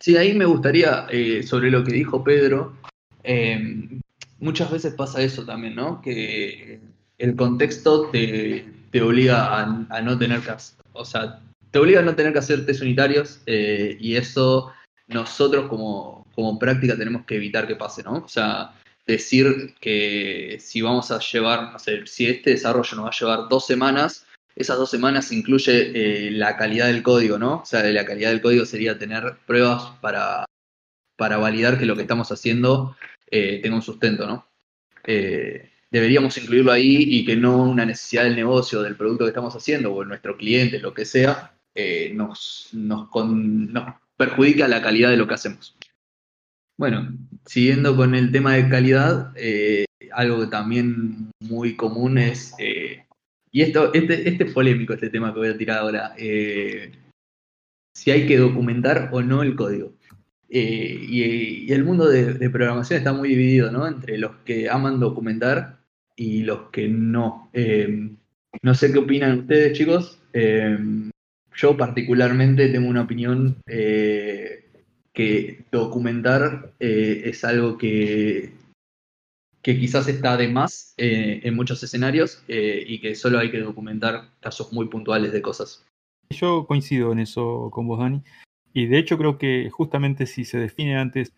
Sí, 0.00 0.16
ahí 0.16 0.34
me 0.34 0.46
gustaría, 0.46 1.06
eh, 1.10 1.44
sobre 1.44 1.70
lo 1.70 1.84
que 1.84 1.92
dijo 1.92 2.24
Pedro, 2.24 2.76
eh, 3.22 3.88
muchas 4.40 4.68
veces 4.68 4.94
pasa 4.94 5.22
eso 5.22 5.44
también, 5.44 5.76
¿no? 5.76 6.02
Que 6.02 6.80
el 7.18 7.36
contexto 7.36 8.08
te, 8.10 8.66
te 8.90 9.00
obliga 9.00 9.60
a, 9.60 10.02
no 10.02 10.18
tener 10.18 10.40
que 10.40 10.50
o 10.92 11.04
sea, 11.04 11.40
te 11.70 11.78
obliga 11.78 12.00
a 12.00 12.02
no 12.02 12.16
tener 12.16 12.32
que 12.32 12.40
hacer 12.40 12.66
test 12.66 12.82
unitarios 12.82 13.40
eh, 13.46 13.96
y 14.00 14.16
eso 14.16 14.72
nosotros 15.06 15.68
como, 15.68 16.26
como 16.34 16.58
práctica 16.58 16.96
tenemos 16.98 17.24
que 17.26 17.36
evitar 17.36 17.68
que 17.68 17.76
pase, 17.76 18.02
¿no? 18.02 18.24
O 18.24 18.28
sea, 18.28 18.72
decir 19.06 19.76
que 19.80 20.58
si 20.58 20.82
vamos 20.82 21.12
a 21.12 21.20
llevar, 21.20 21.70
no 21.70 21.78
sé, 21.78 22.04
si 22.08 22.26
este 22.26 22.50
desarrollo 22.50 22.96
nos 22.96 23.04
va 23.04 23.10
a 23.10 23.18
llevar 23.20 23.48
dos 23.48 23.64
semanas, 23.64 24.24
esas 24.58 24.76
dos 24.76 24.90
semanas 24.90 25.30
incluye 25.32 25.92
eh, 25.94 26.30
la 26.32 26.56
calidad 26.56 26.86
del 26.88 27.02
código, 27.02 27.38
¿no? 27.38 27.60
O 27.62 27.64
sea, 27.66 27.82
la 27.84 28.04
calidad 28.04 28.30
del 28.30 28.40
código 28.40 28.64
sería 28.64 28.98
tener 28.98 29.36
pruebas 29.46 29.92
para, 30.00 30.44
para 31.16 31.38
validar 31.38 31.78
que 31.78 31.86
lo 31.86 31.94
que 31.94 32.02
estamos 32.02 32.30
haciendo 32.32 32.96
eh, 33.30 33.60
tenga 33.62 33.76
un 33.76 33.82
sustento, 33.82 34.26
¿no? 34.26 34.48
Eh, 35.04 35.70
deberíamos 35.90 36.36
incluirlo 36.36 36.72
ahí 36.72 36.96
y 37.08 37.24
que 37.24 37.36
no 37.36 37.62
una 37.62 37.86
necesidad 37.86 38.24
del 38.24 38.36
negocio, 38.36 38.82
del 38.82 38.96
producto 38.96 39.24
que 39.24 39.30
estamos 39.30 39.54
haciendo 39.54 39.94
o 39.94 40.00
de 40.00 40.06
nuestro 40.08 40.36
cliente, 40.36 40.80
lo 40.80 40.92
que 40.92 41.04
sea, 41.04 41.54
nos, 42.12 42.70
nos, 42.72 43.08
con- 43.08 43.72
nos 43.72 43.94
perjudica 44.16 44.66
la 44.66 44.82
calidad 44.82 45.10
de 45.10 45.16
lo 45.16 45.28
que 45.28 45.34
hacemos. 45.34 45.76
Bueno, 46.76 47.16
siguiendo 47.46 47.96
con 47.96 48.16
el 48.16 48.32
tema 48.32 48.54
de 48.54 48.68
calidad, 48.68 49.32
algo 50.12 50.40
que 50.40 50.46
también 50.48 51.30
muy 51.40 51.76
común 51.76 52.18
es, 52.18 52.54
y 53.50 53.62
esto, 53.62 53.92
este, 53.94 54.28
este 54.28 54.44
es 54.44 54.52
polémico 54.52 54.92
este 54.92 55.10
tema 55.10 55.32
que 55.32 55.40
voy 55.40 55.48
a 55.48 55.56
tirar 55.56 55.78
ahora, 55.78 56.14
eh, 56.18 56.92
si 57.94 58.10
hay 58.10 58.26
que 58.26 58.36
documentar 58.38 59.08
o 59.12 59.22
no 59.22 59.42
el 59.42 59.56
código. 59.56 59.94
Eh, 60.50 60.98
y, 61.08 61.72
el 61.72 61.84
mundo 61.84 62.08
de, 62.08 62.50
programación 62.50 62.98
está 62.98 63.12
muy 63.12 63.30
dividido, 63.30 63.70
¿no? 63.70 63.86
Entre 63.86 64.18
los 64.18 64.36
que 64.44 64.68
aman 64.68 65.00
documentar 65.00 65.78
y 66.16 66.42
los 66.42 66.70
que 66.70 66.88
no. 66.88 67.50
Eh, 67.52 68.10
no 68.62 68.74
sé 68.74 68.92
qué 68.92 68.98
opinan 68.98 69.40
ustedes, 69.40 69.76
chicos. 69.76 70.20
Yo 71.54 71.76
particularmente 71.76 72.68
tengo 72.68 72.88
una 72.88 73.02
opinión 73.02 73.56
que 73.66 75.64
documentar 75.72 76.72
es 76.78 77.44
algo 77.44 77.76
que, 77.76 78.52
que 79.68 79.78
quizás 79.78 80.08
está 80.08 80.38
de 80.38 80.48
más 80.48 80.94
eh, 80.96 81.40
en 81.44 81.54
muchos 81.54 81.82
escenarios 81.82 82.42
eh, 82.48 82.82
y 82.86 83.02
que 83.02 83.14
solo 83.14 83.38
hay 83.38 83.50
que 83.50 83.60
documentar 83.60 84.30
casos 84.40 84.72
muy 84.72 84.88
puntuales 84.88 85.30
de 85.30 85.42
cosas. 85.42 85.84
Yo 86.30 86.64
coincido 86.66 87.12
en 87.12 87.18
eso 87.18 87.68
con 87.70 87.86
vos, 87.86 87.98
Dani. 87.98 88.22
Y 88.72 88.86
de 88.86 88.96
hecho 88.96 89.18
creo 89.18 89.36
que 89.36 89.68
justamente 89.68 90.24
si 90.24 90.46
se 90.46 90.56
define 90.56 90.96
antes 90.96 91.34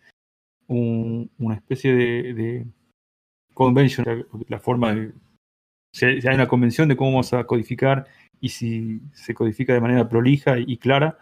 un- 0.67 1.29
una 1.39 1.55
especie 1.55 1.93
de, 1.93 2.33
de 2.33 2.65
convention, 3.53 4.25
la- 4.47 4.59
forma 4.59 4.95
de... 4.95 5.11
Si 5.93 6.05
hay 6.05 6.33
una 6.35 6.47
convención 6.47 6.87
de 6.87 6.95
cómo 6.95 7.11
vamos 7.11 7.33
a 7.33 7.43
codificar 7.43 8.07
y 8.39 8.47
si 8.47 9.01
se 9.11 9.33
codifica 9.33 9.73
de 9.73 9.81
manera 9.81 10.07
prolija 10.07 10.57
y 10.57 10.77
clara, 10.77 11.17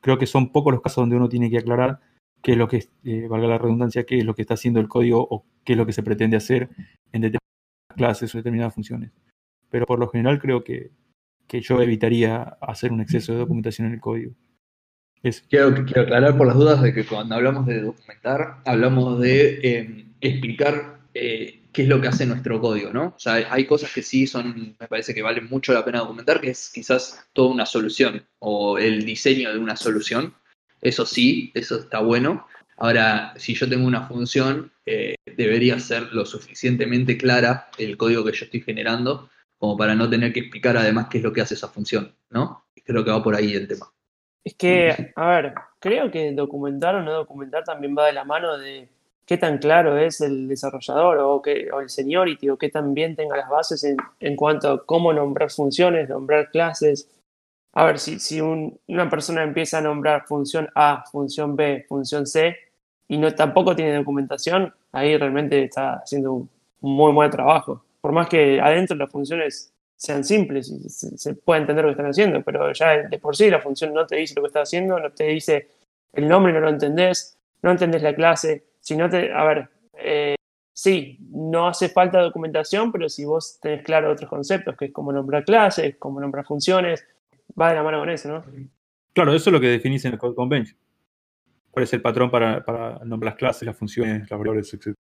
creo 0.00 0.18
que 0.18 0.26
son 0.26 0.50
pocos 0.50 0.72
los 0.72 0.82
casos 0.82 1.02
donde 1.02 1.14
uno 1.14 1.28
tiene 1.28 1.48
que 1.48 1.58
aclarar 1.58 2.00
qué 2.42 2.52
es 2.52 2.58
lo 2.58 2.68
que, 2.68 2.88
eh, 3.04 3.26
valga 3.28 3.48
la 3.48 3.58
redundancia, 3.58 4.04
qué 4.04 4.18
es 4.18 4.24
lo 4.24 4.34
que 4.34 4.42
está 4.42 4.54
haciendo 4.54 4.80
el 4.80 4.88
código 4.88 5.26
o 5.30 5.44
qué 5.64 5.72
es 5.74 5.76
lo 5.76 5.86
que 5.86 5.92
se 5.92 6.02
pretende 6.02 6.36
hacer 6.36 6.68
en 7.12 7.22
determinadas 7.22 7.96
clases 7.96 8.34
o 8.34 8.38
determinadas 8.38 8.74
funciones. 8.74 9.10
Pero 9.70 9.86
por 9.86 9.98
lo 9.98 10.08
general 10.08 10.40
creo 10.40 10.64
que, 10.64 10.90
que 11.46 11.60
yo 11.60 11.80
evitaría 11.80 12.42
hacer 12.60 12.92
un 12.92 13.00
exceso 13.00 13.32
de 13.32 13.38
documentación 13.38 13.88
en 13.88 13.94
el 13.94 14.00
código. 14.00 14.34
Quiero, 15.50 15.68
aclarar 15.68 16.36
por 16.38 16.46
las 16.46 16.56
dudas 16.56 16.80
de 16.80 16.94
que 16.94 17.04
cuando 17.04 17.34
hablamos 17.34 17.66
de 17.66 17.82
documentar, 17.82 18.56
hablamos 18.64 19.20
de 19.20 19.60
eh, 19.62 20.06
explicar 20.20 21.00
eh, 21.12 21.60
qué 21.72 21.82
es 21.82 21.88
lo 21.88 22.00
que 22.00 22.08
hace 22.08 22.24
nuestro 22.24 22.60
código, 22.60 22.92
¿no? 22.92 23.14
O 23.16 23.18
sea, 23.18 23.34
hay 23.52 23.66
cosas 23.66 23.92
que 23.92 24.02
sí 24.02 24.26
son, 24.26 24.76
me 24.80 24.88
parece 24.88 25.14
que 25.14 25.22
valen 25.22 25.46
mucho 25.48 25.74
la 25.74 25.84
pena 25.84 25.98
documentar, 25.98 26.40
que 26.40 26.50
es 26.50 26.70
quizás 26.72 27.28
toda 27.34 27.50
una 27.50 27.66
solución 27.66 28.24
o 28.38 28.78
el 28.78 29.04
diseño 29.04 29.52
de 29.52 29.58
una 29.58 29.76
solución. 29.76 30.34
Eso 30.80 31.06
sí, 31.06 31.50
eso 31.54 31.78
está 31.78 32.00
bueno. 32.00 32.46
Ahora, 32.76 33.34
si 33.36 33.54
yo 33.54 33.68
tengo 33.68 33.86
una 33.86 34.08
función, 34.08 34.72
eh, 34.86 35.14
debería 35.36 35.78
ser 35.78 36.12
lo 36.12 36.24
suficientemente 36.24 37.18
clara 37.18 37.68
el 37.78 37.96
código 37.96 38.24
que 38.24 38.32
yo 38.32 38.46
estoy 38.46 38.62
generando 38.62 39.28
como 39.58 39.76
para 39.76 39.94
no 39.94 40.08
tener 40.08 40.32
que 40.32 40.40
explicar 40.40 40.78
además 40.78 41.08
qué 41.10 41.18
es 41.18 41.24
lo 41.24 41.34
que 41.34 41.42
hace 41.42 41.52
esa 41.52 41.68
función, 41.68 42.14
¿no? 42.30 42.64
Creo 42.82 43.04
que 43.04 43.10
va 43.10 43.22
por 43.22 43.36
ahí 43.36 43.52
el 43.52 43.68
tema. 43.68 43.86
Es 44.42 44.54
que, 44.54 45.12
a 45.14 45.28
ver, 45.28 45.54
creo 45.78 46.10
que 46.10 46.32
documentar 46.32 46.94
o 46.94 47.02
no 47.02 47.12
documentar 47.12 47.62
también 47.64 47.94
va 47.96 48.06
de 48.06 48.14
la 48.14 48.24
mano 48.24 48.56
de 48.56 48.88
qué 49.26 49.36
tan 49.36 49.58
claro 49.58 49.98
es 49.98 50.22
el 50.22 50.48
desarrollador 50.48 51.18
o, 51.18 51.42
qué, 51.42 51.68
o 51.70 51.80
el 51.80 51.90
seniority 51.90 52.48
o 52.48 52.56
qué 52.56 52.70
tan 52.70 52.94
bien 52.94 53.14
tenga 53.14 53.36
las 53.36 53.50
bases 53.50 53.84
en, 53.84 53.98
en 54.18 54.34
cuanto 54.34 54.70
a 54.70 54.86
cómo 54.86 55.12
nombrar 55.12 55.50
funciones, 55.50 56.08
nombrar 56.08 56.50
clases. 56.50 57.08
A 57.72 57.84
ver, 57.84 57.98
si, 57.98 58.18
si 58.18 58.40
un- 58.40 58.78
una 58.88 59.08
persona 59.08 59.42
empieza 59.42 59.78
a 59.78 59.80
nombrar 59.80 60.26
función 60.26 60.68
A, 60.74 61.04
función 61.10 61.54
B, 61.56 61.84
función 61.88 62.26
C 62.26 62.56
y 63.08 63.16
no 63.18 63.32
tampoco 63.34 63.76
tiene 63.76 63.94
documentación, 63.94 64.74
ahí 64.92 65.16
realmente 65.16 65.64
está 65.64 65.94
haciendo 65.94 66.32
un 66.32 66.50
muy 66.80 67.12
buen 67.12 67.30
trabajo. 67.30 67.84
Por 68.00 68.12
más 68.12 68.28
que 68.28 68.60
adentro 68.60 68.96
las 68.96 69.10
funciones 69.10 69.72
sean 69.96 70.24
simples 70.24 70.68
y 70.70 70.88
se, 70.88 71.16
se 71.16 71.34
pueda 71.34 71.60
entender 71.60 71.84
lo 71.84 71.90
que 71.90 71.92
están 71.92 72.10
haciendo, 72.10 72.42
pero 72.42 72.72
ya 72.72 72.96
de 73.08 73.18
por 73.18 73.36
sí 73.36 73.50
la 73.50 73.60
función 73.60 73.92
no 73.94 74.06
te 74.06 74.16
dice 74.16 74.34
lo 74.34 74.42
que 74.42 74.46
está 74.48 74.62
haciendo, 74.62 74.98
no 74.98 75.10
te 75.12 75.24
dice 75.24 75.68
el 76.12 76.26
nombre, 76.26 76.52
no 76.52 76.60
lo 76.60 76.70
entendés, 76.70 77.38
no 77.62 77.70
entendés 77.70 78.02
la 78.02 78.14
clase, 78.14 78.64
si 78.80 78.96
no 78.96 79.08
te, 79.10 79.32
a 79.32 79.44
ver, 79.44 79.68
eh, 79.94 80.34
sí, 80.72 81.18
no 81.30 81.68
hace 81.68 81.88
falta 81.90 82.20
documentación, 82.20 82.90
pero 82.90 83.08
si 83.08 83.24
vos 83.24 83.58
tenés 83.60 83.82
claro 83.84 84.10
otros 84.10 84.28
conceptos, 84.28 84.76
que 84.76 84.86
es 84.86 84.92
cómo 84.92 85.12
nombrar 85.12 85.44
clases, 85.44 85.96
cómo 85.98 86.20
nombrar 86.20 86.46
funciones, 86.46 87.04
va 87.58 87.70
de 87.70 87.74
la 87.76 87.82
mano 87.82 88.00
con 88.00 88.10
eso, 88.10 88.28
¿no? 88.28 88.44
claro, 89.12 89.32
eso 89.34 89.50
es 89.50 89.52
lo 89.52 89.60
que 89.60 89.68
definís 89.68 90.04
en 90.04 90.12
el 90.12 90.18
Code 90.18 90.34
Convention. 90.34 90.78
¿Cuál 91.70 91.84
es 91.84 91.92
el 91.92 92.02
patrón 92.02 92.30
para, 92.30 92.64
para 92.64 92.98
nombrar 93.04 93.32
las 93.32 93.38
clases, 93.38 93.62
las 93.64 93.76
funciones, 93.76 94.28
las 94.28 94.38
variables, 94.38 94.72
etc.? 94.74 94.94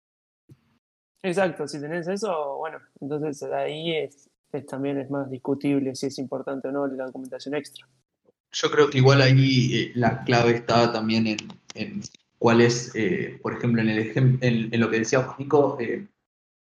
Exacto, 1.23 1.67
si 1.67 1.79
tenés 1.81 2.07
eso, 2.07 2.57
bueno, 2.57 2.79
entonces 3.01 3.41
ahí 3.51 3.95
es, 3.95 4.29
es- 4.51 4.65
también 4.65 4.97
es 4.99 5.09
más 5.09 5.29
discutible 5.29 5.95
si 5.95 6.07
es 6.07 6.19
importante 6.19 6.67
o 6.67 6.71
no 6.71 6.87
la 6.87 7.05
documentación 7.05 7.55
extra. 7.55 7.87
Yo 8.51 8.71
creo 8.71 8.89
que 8.89 8.99
igual 8.99 9.21
ahí 9.21 9.75
eh, 9.75 9.91
la 9.95 10.23
clave 10.23 10.51
está 10.51 10.91
también 10.91 11.27
en, 11.27 11.37
en 11.75 12.01
cuál 12.39 12.61
es, 12.61 12.91
eh, 12.95 13.39
por 13.41 13.53
ejemplo, 13.53 13.81
en, 13.81 13.89
el 13.89 14.13
ejem- 14.13 14.37
en, 14.41 14.73
en 14.73 14.79
lo 14.79 14.89
que 14.89 14.99
decía 14.99 15.19
vos, 15.19 15.37
Nico, 15.39 15.77
eh, 15.79 16.07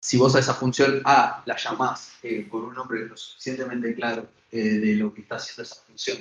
si 0.02 0.18
vos 0.18 0.34
a 0.34 0.40
esa 0.40 0.54
función 0.54 1.00
A 1.04 1.42
la 1.46 1.56
llamás 1.56 2.18
eh, 2.22 2.48
con 2.48 2.64
un 2.64 2.74
nombre 2.74 3.06
lo 3.06 3.16
suficientemente 3.16 3.94
claro 3.94 4.26
eh, 4.50 4.58
de 4.58 4.96
lo 4.96 5.14
que 5.14 5.22
está 5.22 5.36
haciendo 5.36 5.62
esa 5.62 5.76
función 5.86 6.18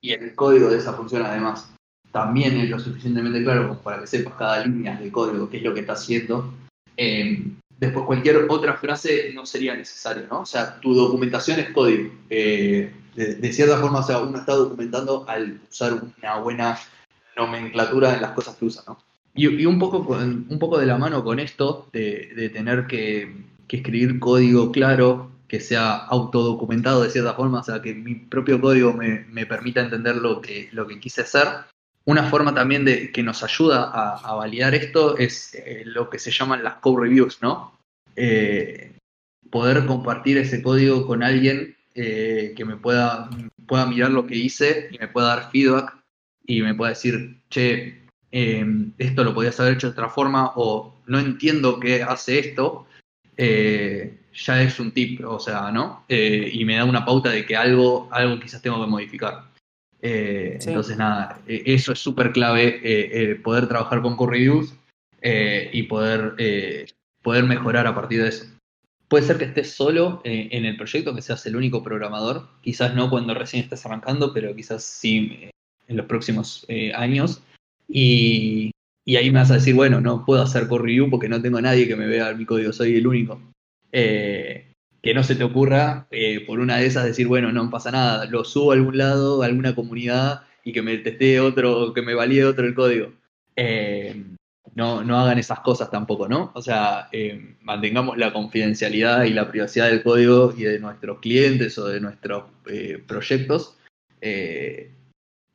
y 0.00 0.12
el 0.12 0.34
código 0.34 0.70
de 0.70 0.78
esa 0.78 0.94
función 0.94 1.24
además 1.24 1.70
también 2.10 2.58
es 2.58 2.70
lo 2.70 2.78
suficientemente 2.78 3.42
claro 3.42 3.78
para 3.82 4.00
que 4.00 4.06
sepas 4.06 4.34
cada 4.34 4.66
línea 4.66 4.96
del 4.96 5.12
código 5.12 5.48
qué 5.48 5.58
es 5.58 5.62
lo 5.62 5.74
que 5.74 5.80
está 5.80 5.92
haciendo, 5.92 6.52
eh, 6.96 7.44
después 7.78 8.04
cualquier 8.04 8.46
otra 8.48 8.76
frase 8.76 9.32
no 9.32 9.46
sería 9.46 9.76
necesario, 9.76 10.26
¿no? 10.28 10.40
O 10.40 10.46
sea, 10.46 10.80
tu 10.80 10.92
documentación 10.92 11.60
es 11.60 11.70
código. 11.70 12.10
De, 12.28 12.92
de 13.14 13.52
cierta 13.52 13.78
forma, 13.78 14.00
o 14.00 14.02
sea, 14.02 14.18
uno 14.18 14.38
está 14.38 14.54
documentando 14.54 15.24
al 15.28 15.60
usar 15.70 15.94
una 15.94 16.38
buena 16.38 16.78
nomenclatura 17.36 18.14
en 18.14 18.22
las 18.22 18.32
cosas 18.32 18.56
que 18.56 18.64
usa, 18.64 18.82
¿no? 18.86 18.98
Y, 19.34 19.64
un, 19.66 19.78
poco 19.78 20.04
con- 20.04 20.46
un 20.48 20.58
poco 20.58 20.78
de 20.78 20.86
la 20.86 20.98
mano 20.98 21.22
con 21.22 21.38
esto, 21.38 21.88
de, 21.92 22.50
tener 22.52 22.86
que, 22.86 23.32
escribir 23.68 24.18
código 24.18 24.72
claro, 24.72 25.30
que 25.46 25.60
sea 25.60 25.94
autodocumentado 25.94 27.02
de 27.02 27.10
cierta 27.10 27.34
forma, 27.34 27.60
o 27.60 27.62
sea, 27.62 27.80
que 27.80 27.94
mi 27.94 28.16
propio 28.16 28.60
código 28.60 28.92
me, 28.92 29.24
me 29.30 29.46
permita 29.46 29.80
entender 29.80 30.16
lo 30.16 30.40
que, 30.40 30.68
lo 30.72 30.86
que 30.86 30.98
quise 30.98 31.22
hacer. 31.22 31.46
Una 32.04 32.24
forma 32.24 32.54
también 32.54 32.84
de 32.84 33.12
que 33.12 33.22
nos 33.22 33.44
ayuda 33.44 33.90
a, 33.92 34.34
validar 34.34 34.74
esto 34.74 35.16
es 35.18 35.54
eh, 35.54 35.82
lo 35.84 36.10
que 36.10 36.18
se 36.18 36.30
llaman 36.30 36.64
las 36.64 36.76
code 36.76 37.02
reviews, 37.02 37.38
¿no? 37.42 37.78
Eh, 38.16 38.96
poder 39.50 39.86
compartir 39.86 40.38
ese 40.38 40.62
código 40.62 41.06
con 41.06 41.22
alguien 41.22 41.76
eh, 41.94 42.54
que 42.56 42.64
me 42.64 42.76
pueda, 42.76 43.28
pueda 43.66 43.86
mirar 43.86 44.10
lo 44.10 44.26
que 44.26 44.36
hice 44.36 44.88
y 44.90 44.98
me 44.98 45.08
pueda 45.08 45.28
dar 45.28 45.50
feedback 45.50 45.96
y 46.46 46.62
me 46.62 46.74
pueda 46.74 46.90
decir, 46.90 47.40
che, 47.50 47.99
eh, 48.32 48.64
esto 48.98 49.24
lo 49.24 49.34
podías 49.34 49.58
haber 49.60 49.74
hecho 49.74 49.88
de 49.88 49.92
otra 49.92 50.08
forma 50.08 50.52
o 50.56 50.94
no 51.06 51.18
entiendo 51.18 51.80
qué 51.80 52.02
hace 52.02 52.38
esto, 52.38 52.86
eh, 53.36 54.18
ya 54.32 54.62
es 54.62 54.78
un 54.78 54.92
tip, 54.92 55.24
o 55.24 55.40
sea, 55.40 55.70
¿no? 55.72 56.04
Eh, 56.08 56.50
y 56.52 56.64
me 56.64 56.76
da 56.76 56.84
una 56.84 57.04
pauta 57.04 57.30
de 57.30 57.44
que 57.44 57.56
algo, 57.56 58.08
algo 58.12 58.38
quizás 58.38 58.62
tengo 58.62 58.80
que 58.80 58.90
modificar. 58.90 59.50
Eh, 60.02 60.58
Sí. 60.60 60.68
Entonces, 60.68 60.96
nada, 60.96 61.40
eh, 61.46 61.62
eso 61.66 61.92
es 61.92 61.98
súper 61.98 62.32
clave, 62.32 63.38
poder 63.42 63.66
trabajar 63.68 64.02
con 64.02 64.16
eh, 65.22 65.70
y 65.72 65.82
poder, 65.84 66.34
poder 67.22 67.44
mejorar 67.44 67.86
a 67.86 67.94
partir 67.94 68.22
de 68.22 68.28
eso. 68.28 68.46
Puede 69.08 69.26
ser 69.26 69.38
que 69.38 69.44
estés 69.44 69.72
solo 69.72 70.20
en 70.24 70.64
el 70.64 70.76
proyecto, 70.76 71.14
que 71.14 71.22
seas 71.22 71.44
el 71.46 71.56
único 71.56 71.82
programador, 71.82 72.48
quizás 72.62 72.94
no 72.94 73.10
cuando 73.10 73.34
recién 73.34 73.64
estés 73.64 73.84
arrancando, 73.84 74.32
pero 74.32 74.54
quizás 74.54 74.84
sí 74.84 75.50
en 75.88 75.96
los 75.96 76.06
próximos 76.06 76.64
años. 76.94 77.42
Y, 77.90 78.72
ahí 79.16 79.30
me 79.30 79.40
vas 79.40 79.50
a 79.50 79.54
decir, 79.54 79.74
bueno, 79.74 80.00
no 80.00 80.24
puedo 80.24 80.42
hacer 80.42 80.68
core 80.68 80.84
review 80.84 81.10
porque 81.10 81.28
no 81.28 81.42
tengo 81.42 81.58
a 81.58 81.62
nadie 81.62 81.88
que 81.88 81.96
me 81.96 82.06
vea 82.06 82.32
mi 82.32 82.46
código, 82.46 82.72
soy 82.72 82.96
el 82.96 83.06
único. 83.06 83.40
Eh, 83.92 84.72
que 85.02 85.14
no 85.14 85.24
se 85.24 85.34
te 85.34 85.44
ocurra 85.44 86.06
eh, 86.10 86.44
por 86.46 86.60
una 86.60 86.76
de 86.76 86.86
esas 86.86 87.04
decir, 87.04 87.26
bueno, 87.26 87.50
no 87.50 87.68
pasa 87.70 87.90
nada, 87.90 88.26
lo 88.26 88.44
subo 88.44 88.70
a 88.70 88.74
algún 88.74 88.98
lado, 88.98 89.42
a 89.42 89.46
alguna 89.46 89.74
comunidad 89.74 90.42
y 90.62 90.72
que 90.72 90.82
me 90.82 90.98
testee 90.98 91.40
otro, 91.40 91.92
que 91.92 92.02
me 92.02 92.14
valide 92.14 92.44
otro 92.44 92.66
el 92.66 92.74
código. 92.74 93.12
Eh, 93.56 94.14
no, 94.74 95.02
no 95.02 95.18
hagan 95.18 95.38
esas 95.38 95.60
cosas 95.60 95.90
tampoco, 95.90 96.28
¿no? 96.28 96.52
O 96.54 96.62
sea, 96.62 97.08
mantengamos 97.62 98.16
la 98.16 98.32
confidencialidad 98.32 99.24
y 99.24 99.30
la 99.30 99.50
privacidad 99.50 99.88
del 99.88 100.02
código 100.04 100.54
y 100.56 100.62
de 100.62 100.78
nuestros 100.78 101.18
clientes 101.18 101.76
o 101.78 101.88
de 101.88 102.00
nuestros 102.00 102.44
proyectos, 103.06 103.76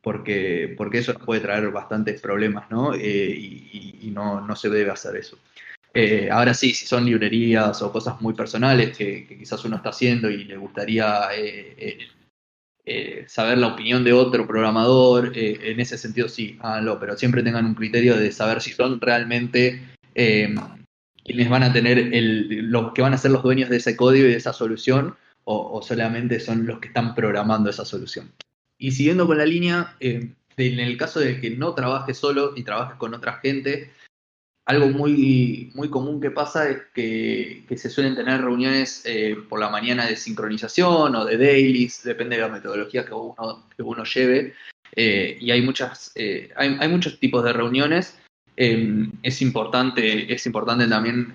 porque, 0.06 0.72
porque 0.78 0.98
eso 0.98 1.12
nos 1.14 1.22
puede 1.24 1.40
traer 1.40 1.68
bastantes 1.72 2.20
problemas, 2.20 2.70
¿no? 2.70 2.94
Eh, 2.94 3.34
y 3.36 3.98
y- 4.04 4.10
no, 4.12 4.40
no 4.40 4.54
se 4.54 4.70
debe 4.70 4.92
hacer 4.92 5.16
eso. 5.16 5.36
Eh, 5.92 6.28
ahora 6.30 6.54
sí, 6.54 6.72
si 6.74 6.86
son 6.86 7.04
librerías 7.04 7.82
o 7.82 7.90
cosas 7.90 8.20
muy 8.20 8.32
personales 8.32 8.96
que, 8.96 9.26
quizás 9.26 9.64
uno 9.64 9.74
está 9.74 9.88
haciendo 9.88 10.30
y 10.30 10.44
le 10.44 10.56
gustaría 10.58 11.30
eh, 11.34 11.74
eh, 11.76 11.98
eh, 12.84 13.24
saber 13.26 13.58
la 13.58 13.66
opinión 13.66 14.04
de 14.04 14.12
otro 14.12 14.46
programador, 14.46 15.32
eh, 15.36 15.72
en 15.72 15.80
ese 15.80 15.98
sentido 15.98 16.28
sí, 16.28 16.56
háganlo, 16.62 17.00
pero 17.00 17.16
siempre 17.16 17.42
tengan 17.42 17.66
un 17.66 17.74
criterio 17.74 18.16
de 18.16 18.30
saber 18.30 18.62
si 18.62 18.70
son 18.70 19.00
realmente 19.00 19.88
quienes 20.14 21.50
van 21.50 21.64
a 21.64 21.72
tener 21.72 21.98
el, 21.98 22.70
los 22.70 22.92
que 22.92 23.02
van 23.02 23.14
a 23.14 23.18
ser 23.18 23.32
los 23.32 23.42
dueños 23.42 23.70
de 23.70 23.78
ese 23.78 23.96
código 23.96 24.28
y 24.28 24.30
de 24.30 24.36
esa 24.36 24.52
solución, 24.52 25.16
o 25.42 25.82
solamente 25.82 26.38
son 26.38 26.64
los 26.64 26.78
que 26.78 26.88
están 26.88 27.12
programando 27.16 27.70
esa 27.70 27.84
solución. 27.84 28.30
Y 28.78 28.92
siguiendo 28.92 29.26
con 29.26 29.38
la 29.38 29.46
línea, 29.46 29.96
eh, 30.00 30.32
en 30.56 30.80
el 30.80 30.96
caso 30.96 31.20
de 31.20 31.40
que 31.40 31.50
no 31.50 31.74
trabajes 31.74 32.18
solo 32.18 32.52
y 32.56 32.62
trabajes 32.62 32.96
con 32.96 33.14
otra 33.14 33.34
gente, 33.38 33.92
algo 34.66 34.88
muy, 34.88 35.70
muy 35.74 35.88
común 35.88 36.20
que 36.20 36.32
pasa 36.32 36.68
es 36.68 36.78
que, 36.92 37.64
se 37.76 37.88
suelen 37.88 38.16
tener 38.16 38.40
reuniones 38.40 39.02
eh, 39.06 39.36
por 39.48 39.60
la 39.60 39.70
mañana 39.70 40.06
de 40.06 40.16
sincronización 40.16 41.14
o 41.14 41.24
de 41.24 41.36
dailies, 41.36 42.02
depende 42.02 42.36
de 42.36 42.42
la 42.42 42.48
metodología 42.48 43.06
que 43.06 43.14
uno, 43.14 43.68
que 43.74 43.82
uno 43.82 44.04
lleve. 44.04 44.54
eh, 44.96 45.38
y 45.40 45.50
hay, 45.52 45.62
muchas, 45.62 46.10
eh, 46.16 46.50
hay, 46.56 46.76
hay 46.80 46.88
muchos 46.88 47.20
tipos 47.20 47.44
de 47.44 47.52
reuniones. 47.52 48.18
Eh, 48.56 49.08
es, 49.22 49.40
importante, 49.40 50.32
es 50.32 50.46
importante 50.46 50.88
también 50.88 51.34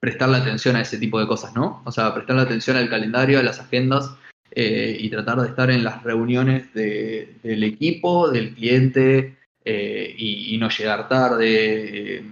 prestarle 0.00 0.36
atención 0.36 0.76
a 0.76 0.82
ese 0.82 0.98
tipo 0.98 1.18
de 1.18 1.26
cosas, 1.26 1.54
¿no? 1.54 1.82
O 1.86 1.92
sea, 1.92 2.12
prestarle 2.12 2.42
atención 2.42 2.76
al 2.76 2.90
calendario, 2.90 3.38
a 3.38 3.42
las 3.42 3.60
agendas 3.60 4.10
eh, 4.54 4.96
y 4.98 5.10
tratar 5.10 5.40
de 5.40 5.48
estar 5.48 5.70
en 5.70 5.82
las 5.82 6.02
reuniones 6.02 6.72
de- 6.74 7.34
del 7.42 7.64
equipo, 7.64 8.30
del 8.30 8.54
cliente, 8.54 9.36
eh, 9.64 10.14
y, 10.16 10.56
no 10.58 10.68
llegar 10.68 11.08
tarde, 11.08 12.16
eh, 12.18 12.24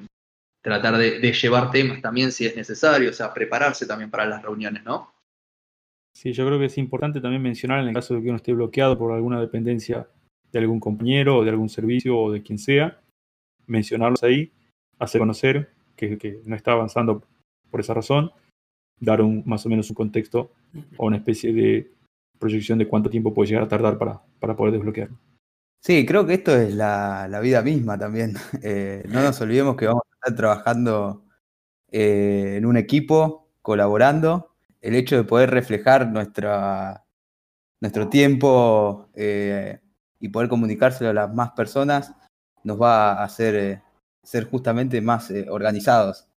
tratar 0.62 0.96
de, 0.98 1.18
de 1.18 1.32
llevar 1.32 1.70
temas 1.70 2.00
también 2.00 2.30
si 2.30 2.46
es 2.46 2.54
necesario, 2.54 3.10
o 3.10 3.12
sea, 3.12 3.32
prepararse 3.32 3.86
también 3.86 4.10
para 4.10 4.26
las 4.26 4.42
reuniones, 4.42 4.84
¿no? 4.84 5.12
Sí, 6.14 6.32
yo 6.32 6.46
creo 6.46 6.58
que 6.58 6.66
es 6.66 6.78
importante 6.78 7.20
también 7.20 7.42
mencionar 7.42 7.80
en 7.80 7.88
el 7.88 7.94
caso 7.94 8.14
de 8.14 8.22
que 8.22 8.28
uno 8.28 8.36
esté 8.36 8.52
bloqueado 8.52 8.98
por 8.98 9.12
alguna 9.12 9.40
dependencia 9.40 10.06
de 10.52 10.58
algún 10.58 10.78
compañero 10.78 11.38
o 11.38 11.44
de 11.44 11.50
algún 11.50 11.70
servicio 11.70 12.16
o 12.18 12.30
de 12.30 12.42
quien 12.42 12.58
sea, 12.58 13.00
mencionarlos 13.66 14.22
ahí, 14.22 14.52
hacer 14.98 15.18
conocer 15.20 15.70
que, 15.96 16.18
que 16.18 16.40
no 16.44 16.54
está 16.54 16.72
avanzando 16.72 17.24
por 17.70 17.80
esa 17.80 17.94
razón, 17.94 18.30
dar 19.00 19.22
un, 19.22 19.42
más 19.46 19.64
o 19.64 19.68
menos 19.70 19.88
un 19.88 19.94
contexto 19.94 20.52
o 20.98 21.06
una 21.06 21.16
especie 21.16 21.52
de 21.52 21.90
proyección 22.42 22.78
de 22.78 22.88
cuánto 22.88 23.08
tiempo 23.08 23.32
puede 23.32 23.50
llegar 23.50 23.64
a 23.64 23.68
tardar 23.68 23.96
para, 23.98 24.20
para 24.40 24.56
poder 24.56 24.74
desbloquearlo. 24.74 25.16
Sí, 25.80 26.04
creo 26.06 26.26
que 26.26 26.34
esto 26.34 26.56
es 26.56 26.74
la, 26.74 27.28
la 27.28 27.40
vida 27.40 27.62
misma 27.62 27.98
también. 27.98 28.34
Eh, 28.62 29.04
no 29.08 29.22
nos 29.22 29.40
olvidemos 29.40 29.76
que 29.76 29.86
vamos 29.86 30.02
a 30.10 30.14
estar 30.14 30.36
trabajando 30.36 31.24
eh, 31.90 32.56
en 32.58 32.66
un 32.66 32.76
equipo, 32.76 33.48
colaborando. 33.62 34.54
El 34.80 34.94
hecho 34.96 35.16
de 35.16 35.24
poder 35.24 35.50
reflejar 35.50 36.08
nuestra, 36.08 37.04
nuestro 37.80 38.08
tiempo 38.08 39.08
eh, 39.14 39.80
y 40.20 40.28
poder 40.28 40.48
comunicárselo 40.48 41.10
a 41.10 41.14
las 41.14 41.34
más 41.34 41.52
personas 41.52 42.12
nos 42.64 42.80
va 42.80 43.12
a 43.12 43.24
hacer 43.24 43.82
ser 44.22 44.48
justamente 44.50 45.00
más 45.00 45.32
organizados. 45.48 46.28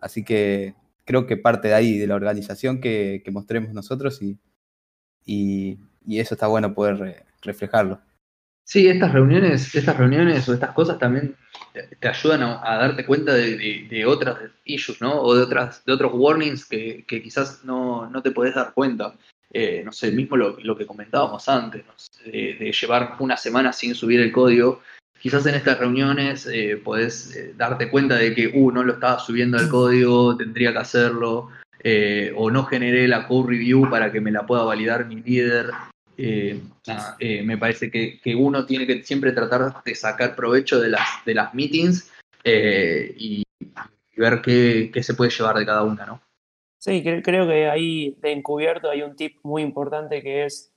Así 0.00 0.24
que 0.24 0.74
creo 1.04 1.26
que 1.26 1.36
parte 1.36 1.68
de 1.68 1.74
ahí, 1.74 1.98
de 1.98 2.06
la 2.08 2.16
organización 2.16 2.80
que, 2.80 3.22
que 3.24 3.30
mostremos 3.30 3.72
nosotros 3.72 4.22
y, 4.22 4.38
y, 5.28 5.78
y 6.06 6.18
eso 6.18 6.34
está 6.34 6.46
bueno 6.46 6.72
poder 6.74 7.26
reflejarlo. 7.42 8.00
Sí, 8.64 8.88
estas 8.88 9.12
reuniones, 9.12 9.74
estas 9.74 9.96
reuniones 9.96 10.48
o 10.48 10.54
estas 10.54 10.72
cosas 10.72 10.98
también 10.98 11.36
te, 12.00 12.08
ayudan 12.08 12.42
a, 12.42 12.76
darte 12.78 13.06
cuenta 13.06 13.34
de, 13.34 13.86
de- 13.88 14.06
otras 14.06 14.38
issues, 14.64 15.00
¿no? 15.00 15.20
O 15.22 15.34
de 15.34 15.42
otras, 15.42 15.84
de 15.84 15.92
otros 15.92 16.12
warnings 16.14 16.66
que, 16.66 17.04
que 17.06 17.22
quizás 17.22 17.64
no, 17.64 18.10
no 18.10 18.22
te 18.22 18.30
podés 18.30 18.54
dar 18.54 18.72
cuenta. 18.74 19.14
Eh, 19.50 19.82
no 19.84 19.92
sé, 19.92 20.10
mismo 20.12 20.36
lo, 20.36 20.58
lo 20.60 20.76
que 20.76 20.84
comentábamos 20.86 21.48
antes, 21.48 21.82
¿no? 21.86 21.94
de, 22.30 22.56
de 22.60 22.72
llevar 22.72 23.16
una 23.18 23.36
semana 23.38 23.72
sin 23.72 23.94
subir 23.94 24.20
el 24.20 24.32
código. 24.32 24.82
Quizás 25.20 25.46
en 25.46 25.54
estas 25.54 25.78
reuniones 25.78 26.46
eh, 26.46 26.76
podés 26.82 27.34
eh, 27.34 27.54
darte 27.56 27.90
cuenta 27.90 28.16
de 28.16 28.34
que, 28.34 28.48
uh, 28.54 28.70
no 28.70 28.84
lo 28.84 28.94
estaba 28.94 29.18
subiendo 29.18 29.56
el 29.58 29.68
código, 29.70 30.36
tendría 30.36 30.72
que 30.72 30.78
hacerlo, 30.78 31.48
eh, 31.84 32.32
o 32.36 32.50
no 32.50 32.64
generé 32.64 33.06
la 33.08 33.26
code 33.26 33.50
review 33.50 33.88
para 33.90 34.10
que 34.10 34.20
me 34.20 34.30
la 34.30 34.46
pueda 34.46 34.62
validar 34.64 35.06
mi 35.06 35.16
líder. 35.16 35.70
Eh, 36.16 36.60
eh, 37.20 37.42
me 37.44 37.56
parece 37.56 37.90
que, 37.90 38.20
que 38.20 38.34
uno 38.34 38.66
tiene 38.66 38.86
que 38.86 39.04
siempre 39.04 39.32
tratar 39.32 39.82
de 39.84 39.94
sacar 39.94 40.34
provecho 40.34 40.80
de 40.80 40.88
las, 40.88 41.06
de 41.24 41.34
las 41.34 41.54
meetings 41.54 42.10
y, 42.44 43.42
y 43.60 44.16
ver 44.16 44.40
qué, 44.42 44.90
qué 44.92 45.02
se 45.02 45.14
puede 45.14 45.30
llevar 45.30 45.56
de 45.56 45.66
cada 45.66 45.84
una, 45.84 46.06
¿no? 46.06 46.20
Sí, 46.78 47.02
cre- 47.04 47.22
creo 47.22 47.46
que 47.46 47.68
ahí 47.68 48.16
de 48.20 48.32
encubierto 48.32 48.90
hay 48.90 49.02
un 49.02 49.14
tip 49.14 49.36
muy 49.42 49.62
importante 49.62 50.22
que 50.22 50.44
es 50.44 50.72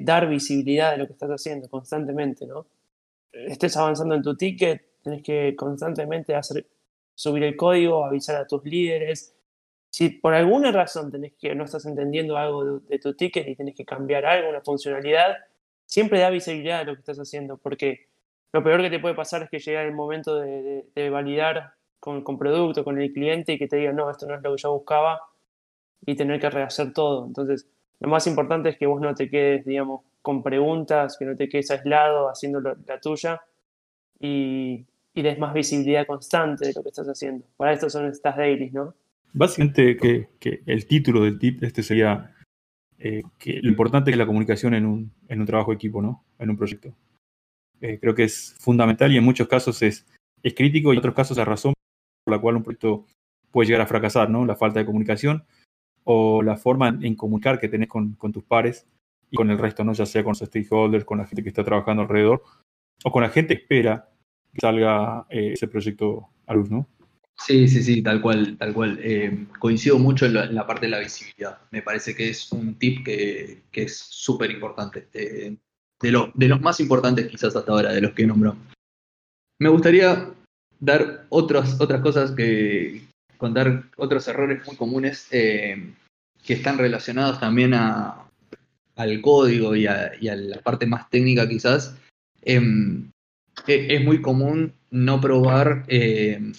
dar 0.00 0.28
visibilidad 0.28 0.92
de 0.92 0.98
lo 0.98 1.06
que 1.06 1.12
estás 1.14 1.30
haciendo 1.30 1.68
constantemente, 1.68 2.46
¿no? 2.46 2.66
Estés 3.32 3.76
avanzando 3.76 4.14
en 4.14 4.22
tu 4.22 4.36
ticket, 4.36 5.00
tenés 5.02 5.22
que 5.22 5.54
constantemente 5.56 6.34
hacer, 6.34 6.66
subir 7.14 7.42
el 7.44 7.56
código, 7.56 8.04
avisar 8.04 8.36
a 8.36 8.46
tus 8.46 8.62
líderes. 8.64 9.34
Si 9.92 10.08
por 10.10 10.34
alguna 10.34 10.72
razón 10.72 11.12
que 11.38 11.54
no 11.54 11.64
estás 11.64 11.86
entendiendo 11.86 12.36
algo 12.38 12.80
de, 12.80 12.98
tu 12.98 13.14
ticket 13.14 13.46
y 13.48 13.56
tenés 13.56 13.76
que 13.76 13.84
cambiar 13.84 14.24
algo, 14.26 14.48
una 14.50 14.62
funcionalidad, 14.62 15.36
siempre 15.86 16.18
da 16.20 16.30
visibilidad 16.30 16.80
de 16.80 16.86
lo 16.86 16.94
que 16.94 17.00
estás 17.00 17.18
haciendo, 17.18 17.58
porque 17.58 18.08
lo 18.52 18.64
peor 18.64 18.80
que 18.82 18.90
te 18.90 19.00
puede 19.00 19.14
pasar 19.14 19.42
es 19.44 19.50
que 19.50 19.60
llega 19.60 19.82
el 19.84 19.92
momento 19.94 20.36
de, 20.40 21.10
validar 21.10 21.74
con, 22.00 22.24
con 22.24 22.38
producto, 22.38 22.84
con 22.84 23.00
el 23.00 23.12
cliente 23.12 23.52
y 23.54 23.58
que 23.58 23.68
te 23.68 23.76
diga, 23.76 23.92
no, 23.92 24.10
esto 24.10 24.26
no 24.26 24.34
es 24.36 24.42
lo 24.42 24.56
que 24.56 24.62
yo 24.62 24.72
buscaba 24.72 25.20
y 26.06 26.16
tener 26.16 26.40
que 26.40 26.50
rehacer 26.50 26.92
todo. 26.92 27.26
Entonces, 27.26 27.68
lo 28.00 28.08
más 28.08 28.26
importante 28.26 28.70
es 28.70 28.78
que 28.78 28.86
vos 28.86 29.00
no 29.00 29.14
te 29.14 29.30
quedes, 29.30 29.64
digamos, 29.66 30.02
con 30.22 30.42
preguntas, 30.42 31.16
que 31.18 31.24
no 31.26 31.36
te 31.36 31.48
quedes 31.48 31.70
aislado 31.70 32.28
haciendo 32.28 32.60
lo- 32.60 32.76
la 32.86 33.00
tuya 33.00 33.42
y, 34.20 34.86
y 35.14 35.22
des 35.22 35.38
más 35.38 35.54
visibilidad 35.54 36.06
constante 36.06 36.66
de 36.68 36.72
lo 36.74 36.82
que 36.82 36.90
estás 36.90 37.08
haciendo. 37.08 37.46
Para 37.56 37.72
esto 37.74 37.90
son 37.90 38.06
estas 38.06 38.36
dailies, 38.36 38.72
¿no? 38.72 38.94
Básicamente 39.32 39.96
que, 39.96 40.62
el 40.66 40.86
título 40.86 41.22
del 41.22 41.38
tip 41.38 41.62
este 41.62 41.82
sería 41.82 42.34
eh, 42.98 43.22
que 43.38 43.60
lo 43.62 43.68
importante 43.68 44.10
es 44.10 44.16
la 44.16 44.26
comunicación 44.26 44.74
en 44.74 44.86
un, 44.86 45.12
en 45.28 45.40
un 45.40 45.46
trabajo 45.46 45.70
de 45.70 45.76
equipo, 45.76 46.02
¿no? 46.02 46.24
En 46.38 46.50
un 46.50 46.56
proyecto. 46.56 46.94
Eh, 47.80 47.98
creo 48.00 48.14
que 48.14 48.24
es 48.24 48.54
fundamental 48.60 49.10
y 49.12 49.16
en 49.16 49.24
muchos 49.24 49.48
casos 49.48 49.82
es, 49.82 50.06
es 50.42 50.54
crítico 50.54 50.92
y 50.92 50.96
en 50.96 50.98
otros 50.98 51.14
casos 51.14 51.36
la 51.36 51.44
razón 51.44 51.72
por 52.24 52.34
la 52.34 52.40
cual 52.40 52.56
un 52.56 52.62
proyecto 52.62 53.06
puede 53.50 53.66
llegar 53.66 53.82
a 53.82 53.86
fracasar, 53.86 54.30
¿no? 54.30 54.44
La 54.44 54.56
falta 54.56 54.78
de 54.78 54.86
comunicación 54.86 55.44
o 56.04 56.42
la 56.42 56.56
forma 56.56 56.98
en 57.00 57.14
comunicar 57.14 57.58
que 57.58 57.68
tenés 57.68 57.88
con, 57.88 58.14
con 58.14 58.32
tus 58.32 58.44
pares 58.44 58.86
y 59.30 59.36
con 59.36 59.50
el 59.50 59.58
resto, 59.58 59.82
¿no? 59.82 59.94
Ya 59.94 60.06
sea 60.06 60.22
con 60.22 60.30
los 60.30 60.38
stakeholders, 60.38 61.04
con 61.04 61.18
la 61.18 61.26
gente 61.26 61.42
que 61.42 61.48
está 61.48 61.64
trabajando 61.64 62.02
alrededor 62.02 62.42
o 63.04 63.10
con 63.10 63.22
la 63.22 63.30
gente 63.30 63.56
que 63.56 63.62
espera 63.62 64.08
que 64.52 64.60
salga 64.60 65.26
eh, 65.30 65.52
ese 65.54 65.66
proyecto 65.68 66.28
a 66.46 66.54
luz, 66.54 66.70
¿no? 66.70 66.86
Sí, 67.46 67.66
sí, 67.66 67.82
sí, 67.82 68.02
tal 68.02 68.20
cual, 68.20 68.56
tal 68.56 68.72
cual. 68.72 68.98
Eh, 69.02 69.46
coincido 69.58 69.98
mucho 69.98 70.26
en 70.26 70.34
la, 70.34 70.44
en 70.44 70.54
la 70.54 70.66
parte 70.66 70.86
de 70.86 70.90
la 70.90 70.98
visibilidad. 71.00 71.58
Me 71.70 71.82
parece 71.82 72.14
que 72.14 72.28
es 72.30 72.52
un 72.52 72.74
tip 72.78 73.04
que, 73.04 73.62
es 73.72 73.98
súper 73.98 74.50
importante. 74.50 75.08
Eh, 75.12 75.56
de, 76.00 76.10
lo- 76.12 76.30
de 76.34 76.48
los 76.48 76.60
más 76.60 76.78
importantes 76.80 77.26
quizás 77.28 77.54
hasta 77.56 77.72
ahora, 77.72 77.92
de 77.92 78.00
los 78.00 78.12
que 78.12 78.26
nombramos. 78.26 78.62
me 79.60 79.68
gustaría 79.68 80.30
dar 80.80 81.26
otros, 81.28 81.80
otras 81.80 82.00
cosas 82.00 82.32
que 82.32 83.02
contar 83.38 83.84
otros 83.96 84.26
errores 84.28 84.64
muy 84.66 84.76
comunes 84.76 85.28
eh, 85.30 85.92
que 86.44 86.54
están 86.54 86.78
relacionados 86.78 87.38
también 87.40 87.74
a, 87.74 88.28
al 88.96 89.20
código 89.20 89.76
y 89.76 89.86
a, 89.86 90.12
y 90.20 90.28
a 90.28 90.36
la 90.36 90.58
parte 90.60 90.86
más 90.86 91.08
técnica 91.10 91.48
quizás. 91.48 91.96
Em, 92.42 93.10
e- 93.66 93.94
es 93.96 94.04
muy 94.04 94.20
común 94.22 94.72
no 94.90 95.20
probar, 95.20 95.84
eh, 95.88 96.52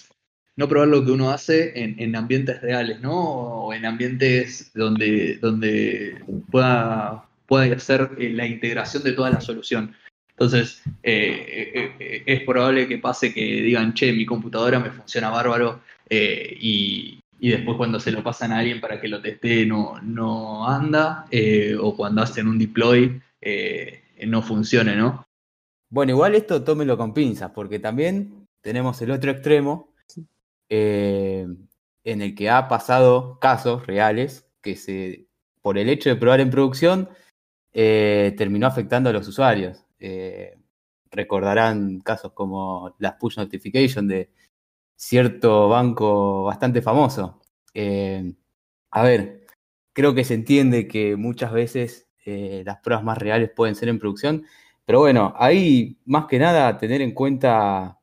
no 0.56 0.68
probar 0.68 0.88
lo 0.88 1.04
que 1.04 1.12
uno 1.12 1.32
hace 1.32 1.72
en, 1.82 1.96
en 2.00 2.16
ambientes 2.16 2.62
reales, 2.62 3.02
¿no? 3.02 3.14
O 3.14 3.74
en 3.74 3.86
ambientes 3.86 4.72
donde, 4.74 5.38
donde 5.38 6.24
pueda, 6.52 7.26
pueda 7.48 7.76
hacer 7.76 8.12
eh, 8.20 8.30
la 8.30 8.46
integración 8.46 9.04
de 9.04 9.14
toda 9.14 9.32
la 9.32 9.42
solución. 9.42 9.96
Entonces, 10.30 10.84
eh, 11.04 11.94
eh, 12.00 12.24
es 12.26 12.42
probable 12.42 12.88
que 12.88 12.98
pase 12.98 13.34
que 13.34 13.42
digan, 13.42 13.94
che, 13.94 14.12
mi 14.14 14.26
computadora 14.26 14.80
me 14.80 14.92
funciona 14.92 15.30
bárbaro 15.30 15.82
y, 16.10 17.20
y 17.40 17.50
después 17.50 17.78
cuando 17.78 18.00
se 18.00 18.12
lo 18.12 18.24
pasan 18.24 18.52
a 18.52 18.60
alguien 18.60 18.80
para 18.80 19.02
que 19.02 19.08
lo 19.08 19.22
teste 19.22 19.66
no, 19.66 20.00
no 20.02 20.68
anda, 20.68 21.26
o 21.80 21.96
cuando 21.96 22.22
hacen 22.22 22.48
un 22.48 22.60
deploy 22.60 23.20
no 24.28 24.42
funcione, 24.44 24.96
¿no? 24.96 25.26
Bueno, 25.90 26.12
igual 26.12 26.36
esto 26.36 26.64
tómelo 26.64 26.98
con 26.98 27.14
pinzas, 27.14 27.52
porque 27.52 27.80
también 27.80 28.46
tenemos 28.62 29.02
el 29.02 29.12
otro 29.12 29.32
extremo 29.32 29.93
eh, 30.70 31.48
en 32.04 32.22
el 32.22 32.36
que 32.36 32.50
ha 32.50 32.68
pasado 32.68 33.40
casos 33.40 33.86
reales 33.88 34.48
que 34.62 34.76
se, 34.76 35.28
por 35.62 35.78
el 35.78 35.90
hecho 35.90 36.10
de 36.10 36.16
probar 36.16 36.40
en 36.42 36.50
producción, 36.50 37.10
eh, 37.74 38.34
terminó 38.38 38.68
afectando 38.68 39.10
a 39.10 39.14
los 39.14 39.28
usuarios. 39.28 39.86
Eh, 40.00 40.58
recordarán 41.12 42.00
casos 42.02 42.34
como 42.34 42.96
las 43.00 43.16
push 43.16 43.38
notification 43.38 44.08
de 44.08 44.32
cierto 44.96 45.70
banco 45.70 46.44
bastante 46.46 46.82
famoso. 46.82 47.42
A 48.92 49.04
ver, 49.04 49.48
creo 49.94 50.14
que 50.16 50.24
se 50.24 50.36
entiende 50.36 50.88
que 50.88 51.16
muchas 51.16 51.52
veces 51.52 52.10
las 52.26 52.80
pruebas 52.80 53.04
más 53.04 53.18
reales 53.18 53.52
pueden 53.56 53.76
ser 53.76 53.90
en 53.90 54.00
producción, 54.00 54.46
pero 54.86 55.00
bueno, 55.00 55.34
ahí 55.38 56.00
más 56.06 56.26
que 56.28 56.40
nada 56.40 56.78
tener 56.78 57.02
en 57.02 57.14
cuenta 57.14 58.00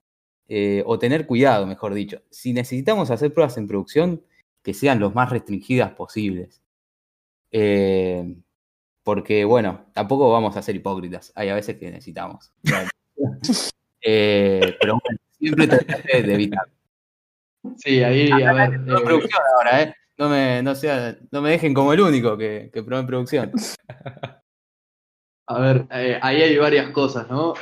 eh, 0.52 0.82
o 0.84 0.98
tener 0.98 1.28
cuidado, 1.28 1.64
mejor 1.64 1.94
dicho. 1.94 2.22
Si 2.28 2.52
necesitamos 2.52 3.12
hacer 3.12 3.32
pruebas 3.32 3.56
en 3.56 3.68
producción, 3.68 4.24
que 4.64 4.74
sean 4.74 4.98
lo 4.98 5.12
más 5.12 5.30
restringidas 5.30 5.92
posibles. 5.92 6.60
Eh, 7.52 8.34
porque, 9.04 9.44
bueno, 9.44 9.86
tampoco 9.92 10.32
vamos 10.32 10.56
a 10.56 10.62
ser 10.62 10.74
hipócritas. 10.74 11.32
Hay 11.36 11.50
a 11.50 11.54
veces 11.54 11.76
que 11.78 11.90
necesitamos. 11.90 12.52
Eh, 14.02 14.78
pero 14.80 14.98
bueno, 15.04 15.20
siempre 15.38 15.66
trataré 15.66 16.22
de 16.22 16.32
evitar. 16.32 16.66
Sí, 17.76 18.02
ahí, 18.02 18.30
a 18.30 18.52
ver. 18.54 18.80
No 18.80 19.02
producción 19.02 19.42
ahora, 19.54 19.82
¿eh? 19.82 19.94
No 20.16 20.30
me, 20.30 20.62
no 20.62 20.74
sea, 20.74 21.18
no 21.30 21.42
me 21.42 21.50
dejen 21.50 21.74
como 21.74 21.92
el 21.92 22.00
único 22.00 22.38
que, 22.38 22.70
que 22.72 22.78
en 22.78 23.06
producción. 23.06 23.52
A 25.46 25.60
ver, 25.60 25.86
ahí 25.90 26.40
hay 26.40 26.56
varias 26.56 26.90
cosas, 26.92 27.28
¿no? 27.28 27.52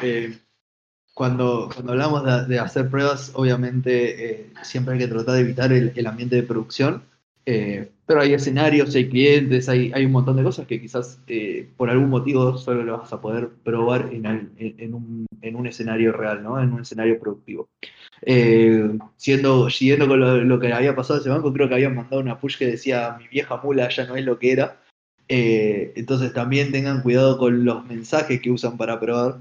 Cuando, 1.18 1.68
cuando 1.74 1.90
hablamos 1.94 2.46
de, 2.46 2.60
hacer 2.60 2.88
pruebas, 2.88 3.32
obviamente 3.34 4.42
eh, 4.42 4.46
siempre 4.62 4.94
hay 4.94 5.00
que 5.00 5.08
tratar 5.08 5.34
de 5.34 5.40
evitar 5.40 5.72
el, 5.72 6.06
ambiente 6.06 6.36
de 6.36 6.44
producción, 6.44 7.02
eh, 7.44 7.90
pero 8.06 8.20
hay 8.20 8.34
escenarios, 8.34 8.94
hay 8.94 9.08
clientes, 9.08 9.68
hay, 9.68 9.90
hay 9.92 10.04
un 10.04 10.12
montón 10.12 10.36
de 10.36 10.44
cosas 10.44 10.68
que 10.68 10.80
quizás 10.80 11.20
eh, 11.26 11.68
por 11.76 11.90
algún 11.90 12.08
motivo 12.08 12.56
solo 12.56 12.84
lo 12.84 12.98
vas 12.98 13.12
a 13.12 13.20
poder 13.20 13.48
probar 13.64 14.10
en, 14.12 14.52
en- 14.58 14.94
un, 14.94 15.26
en 15.42 15.56
un 15.56 15.66
escenario 15.66 16.12
real, 16.12 16.40
¿no? 16.40 16.62
En 16.62 16.72
un 16.72 16.82
escenario 16.82 17.18
productivo. 17.18 17.68
Siendo, 19.16 19.70
siguiendo 19.70 20.06
con 20.06 20.20
lo, 20.20 20.36
lo 20.44 20.60
que 20.60 20.72
había 20.72 20.94
pasado 20.94 21.18
a 21.18 21.20
ese 21.20 21.30
banco, 21.30 21.52
creo 21.52 21.68
que 21.68 21.74
habían 21.74 21.96
mandado 21.96 22.22
una 22.22 22.38
push 22.38 22.56
que 22.56 22.66
decía 22.66 23.16
mi 23.18 23.26
vieja 23.26 23.60
mula 23.60 23.88
ya 23.88 24.06
no 24.06 24.14
es 24.14 24.24
lo 24.24 24.38
que 24.38 24.52
era. 24.52 24.76
Entonces 25.26 26.32
también 26.32 26.70
tengan 26.70 27.02
cuidado 27.02 27.38
con 27.38 27.64
los 27.64 27.84
mensajes 27.86 28.40
que 28.40 28.52
usan 28.52 28.76
para 28.76 29.00
probar, 29.00 29.40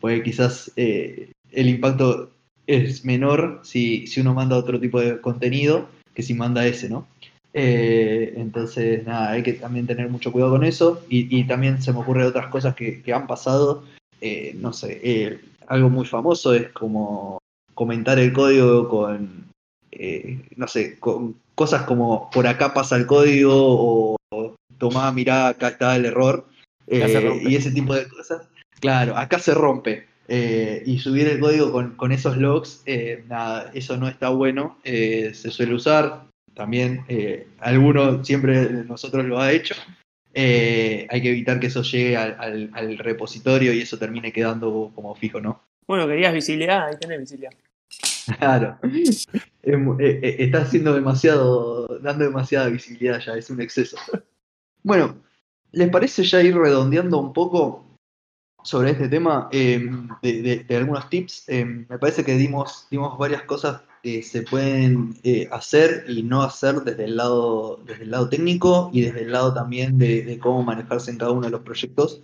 porque 0.00 0.22
quizás 0.22 0.72
eh, 0.76 1.32
el 1.52 1.68
impacto 1.68 2.30
es 2.66 3.04
menor 3.04 3.60
si, 3.62 4.06
si 4.06 4.20
uno 4.20 4.34
manda 4.34 4.56
otro 4.56 4.78
tipo 4.78 5.00
de 5.00 5.20
contenido 5.20 5.88
que 6.14 6.22
si 6.22 6.34
manda 6.34 6.66
ese, 6.66 6.88
¿no? 6.88 7.06
Eh, 7.54 8.34
entonces, 8.36 9.06
nada, 9.06 9.30
hay 9.30 9.42
que 9.42 9.54
también 9.54 9.86
tener 9.86 10.08
mucho 10.10 10.30
cuidado 10.32 10.52
con 10.52 10.64
eso 10.64 11.02
y, 11.08 11.34
y 11.36 11.44
también 11.44 11.80
se 11.80 11.92
me 11.92 12.00
ocurren 12.00 12.26
otras 12.26 12.48
cosas 12.48 12.74
que, 12.74 13.02
que 13.02 13.12
han 13.12 13.26
pasado, 13.26 13.84
eh, 14.20 14.54
no 14.56 14.72
sé, 14.72 15.00
eh, 15.02 15.40
algo 15.66 15.90
muy 15.90 16.06
famoso 16.06 16.54
es 16.54 16.68
como 16.70 17.38
comentar 17.74 18.18
el 18.18 18.32
código 18.32 18.88
con, 18.88 19.48
eh, 19.92 20.40
no 20.56 20.66
sé, 20.66 20.98
con 20.98 21.36
cosas 21.54 21.82
como 21.82 22.30
por 22.30 22.46
acá 22.46 22.74
pasa 22.74 22.96
el 22.96 23.06
código 23.06 23.52
o, 23.54 24.16
tomá, 24.78 25.10
mirá, 25.12 25.48
acá 25.48 25.68
está 25.68 25.96
el 25.96 26.06
error 26.06 26.46
eh, 26.86 27.40
y 27.42 27.56
ese 27.56 27.70
tipo 27.70 27.94
de 27.94 28.08
cosas. 28.08 28.48
Claro, 28.80 29.16
acá 29.16 29.38
se 29.38 29.54
rompe. 29.54 30.06
eh, 30.30 30.82
y 30.84 30.98
subir 30.98 31.26
el 31.26 31.40
código 31.40 31.72
con, 31.72 31.96
con 31.96 32.12
esos 32.12 32.36
logs, 32.36 32.82
eh, 32.84 33.24
nada, 33.28 33.70
eso 33.72 33.96
no 33.96 34.08
está 34.08 34.28
bueno. 34.28 34.78
eh, 34.84 35.32
se 35.34 35.50
suele 35.50 35.74
usar. 35.74 36.26
También, 36.54 37.04
alguno 37.60 38.22
siempre 38.24 38.66
de 38.66 38.84
nosotros 38.84 39.24
lo 39.24 39.38
ha 39.40 39.52
hecho. 39.52 39.74
Hay 40.34 41.22
que 41.22 41.30
evitar 41.30 41.60
que 41.60 41.68
eso 41.68 41.82
llegue 41.82 42.16
al, 42.16 42.36
al- 42.38 42.70
al 42.74 42.98
repositorio 42.98 43.72
y 43.72 43.80
eso 43.80 43.96
termine 43.98 44.32
quedando 44.32 44.90
como 44.94 45.14
fijo, 45.14 45.40
¿no? 45.40 45.62
Bueno, 45.86 46.06
querías 46.08 46.34
visibilidad, 46.34 46.86
ahí 46.88 46.96
tenés 47.00 47.20
visibilidad. 47.20 47.52
Claro. 48.38 48.78
Está 49.62 50.58
haciendo 50.62 50.94
demasiado, 50.94 51.86
dando 52.02 52.24
demasiada 52.24 52.68
visibilidad 52.68 53.20
ya, 53.20 53.34
es 53.36 53.48
un 53.50 53.60
exceso. 53.60 53.96
Bueno, 54.82 55.16
¿les 55.72 55.88
parece 55.90 56.24
ya 56.24 56.42
ir 56.42 56.56
redondeando 56.56 57.18
un 57.18 57.32
poco 57.32 57.84
sobre 58.68 58.90
este 58.90 59.08
tema 59.08 59.48
eh, 59.50 59.80
de, 60.20 60.76
algunos 60.76 61.08
tips? 61.08 61.48
Eh, 61.48 61.64
me 61.64 61.98
parece 61.98 62.22
que 62.22 62.36
dimos, 62.36 62.86
dimos 62.90 63.16
varias 63.16 63.42
cosas 63.44 63.80
que 64.02 64.22
se 64.22 64.42
pueden 64.42 65.14
eh, 65.22 65.48
hacer 65.50 66.04
y 66.06 66.22
no 66.22 66.42
hacer 66.42 66.82
desde 66.82 67.04
el 67.04 67.16
lado, 67.16 67.80
desde 67.86 68.02
el 68.04 68.10
lado 68.10 68.28
técnico 68.28 68.90
y 68.92 69.02
desde 69.02 69.22
el 69.22 69.32
lado 69.32 69.54
también 69.54 69.96
de, 69.98 70.38
cómo 70.38 70.62
manejarse 70.62 71.10
en 71.10 71.16
cada 71.16 71.32
uno 71.32 71.46
de 71.46 71.50
los 71.50 71.62
proyectos. 71.62 72.22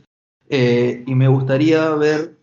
Eh, 0.51 1.03
y 1.07 1.15
me 1.15 1.29
gustaría 1.29 1.89
ver 1.91 2.37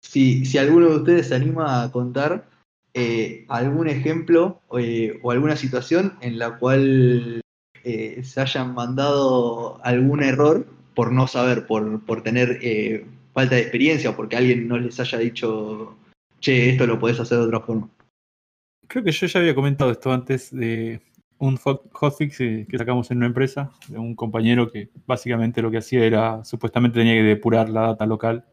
si, 0.00 0.44
si 0.44 0.58
alguno 0.58 0.88
de 0.90 0.96
ustedes 0.96 1.28
se 1.28 1.34
anima 1.34 1.82
a 1.82 1.90
contar 1.90 2.48
eh, 2.94 3.44
algún 3.48 3.88
ejemplo 3.88 4.60
o 4.68 5.30
alguna 5.32 5.56
situación 5.56 6.14
en 6.20 6.38
la 6.38 6.58
cual 6.58 7.40
se 7.82 8.40
hayan 8.40 8.72
mandado 8.72 9.84
algún 9.84 10.22
error 10.22 10.66
por 10.94 11.12
no 11.12 11.26
saber, 11.26 11.66
por, 11.66 12.00
por 12.06 12.22
tener 12.22 12.60
falta 13.34 13.56
de 13.56 13.62
experiencia 13.62 14.10
o 14.10 14.16
porque 14.16 14.36
alguien 14.36 14.66
no 14.66 14.78
les 14.78 14.98
haya 15.00 15.18
dicho, 15.18 15.96
che, 16.40 16.70
esto 16.70 16.86
lo 16.86 16.98
podés 16.98 17.20
hacer 17.20 17.38
de 17.38 17.44
otra 17.44 17.60
forma. 17.60 17.90
Creo 18.88 19.04
que 19.04 19.12
yo 19.12 19.26
ya 19.26 19.40
había 19.40 19.54
comentado 19.54 19.90
esto 19.90 20.12
antes 20.12 20.50
de 20.50 21.00
un 21.38 21.56
hot- 21.56 21.90
hotfix 21.92 22.40
eh, 22.40 22.66
que 22.68 22.78
sacamos 22.78 23.10
en 23.10 23.18
una 23.18 23.26
empresa, 23.26 23.72
de 23.88 23.98
un 23.98 24.14
compañero 24.14 24.70
que 24.70 24.90
básicamente 25.06 25.60
lo 25.60 25.70
que 25.70 25.78
hacía 25.78 26.04
era, 26.04 26.44
supuestamente 26.44 26.98
tenía 27.00 27.14
que 27.14 27.22
depurar 27.22 27.68
la 27.68 27.88
data 27.88 28.06
local 28.06 28.46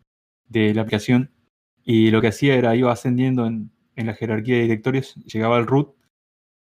de 0.50 0.74
la 0.74 0.82
aplicación 0.82 1.32
y 1.84 2.12
lo 2.12 2.20
que 2.22 2.28
hacía 2.28 2.56
era 2.56 2.76
iba 2.76 2.92
ascendiendo 2.92 3.46
en, 3.46 3.72
en 3.96 4.08
la 4.08 4.14
jerarquía 4.14 4.56
de 4.56 4.64
directorios, 4.64 5.16
llegaba 5.26 5.58
al 5.58 5.68
root 5.68 5.96